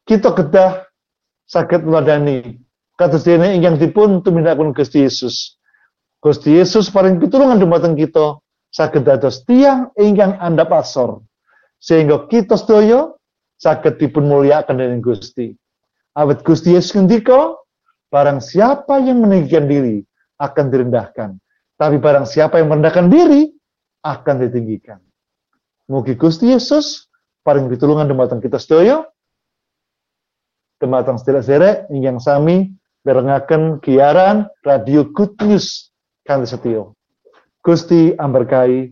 Kita 0.06 0.34
kedah 0.34 0.89
sakit 1.45 1.86
meladani 1.86 2.58
kados 2.98 3.26
dene 3.26 3.54
ingkang 3.54 3.78
dipun 3.78 4.26
tumindakipun 4.26 4.74
Gusti 4.74 5.06
Yesus. 5.06 5.58
Gusti 6.19 6.58
Yesus 6.58 6.89
paling 6.89 7.22
pitulungan 7.22 7.62
dumateng 7.62 7.93
kita 7.93 8.41
saged 8.69 9.06
dados 9.06 9.45
tiang 9.50 9.89
ingkang 9.98 10.38
andhap 10.38 10.69
asor 10.74 11.24
sehingga 11.82 12.28
kita 12.30 12.60
sedaya 12.60 13.13
saged 13.58 13.98
dipun 13.98 14.30
mulyakaken 14.30 14.78
dening 14.78 15.02
Gusti. 15.02 15.56
Awet 16.17 16.43
Gusti 16.43 16.76
Yesus 16.76 16.93
ngendika, 16.98 17.56
barang 18.10 18.41
siapa 18.41 19.02
yang 19.02 19.22
meninggikan 19.22 19.69
diri 19.69 20.02
akan 20.41 20.65
direndahkan. 20.69 21.38
Tapi 21.80 21.95
barang 21.95 22.28
siapa 22.28 22.60
yang 22.60 22.67
merendahkan 22.67 23.08
diri, 23.08 23.48
akan 24.04 24.36
ditinggikan. 24.48 25.00
Mugi 25.91 26.15
Gusti 26.15 26.52
Yesus 26.52 27.08
paling 27.43 27.67
pitulungan 27.67 28.08
dumateng 28.08 28.39
kita 28.39 28.62
sedaya 28.62 29.04
dumateng 30.80 31.19
sedherek-sedherek 31.19 31.91
ingkang 31.91 32.24
sami 32.24 32.72
berengaken 33.04 33.84
giaran 33.84 34.48
radio 34.63 35.04
Good 35.12 35.36
News 35.43 35.91
kanthi 36.24 36.48
setya. 36.48 36.88
Gusti 37.60 38.15
amberkahi 38.15 38.88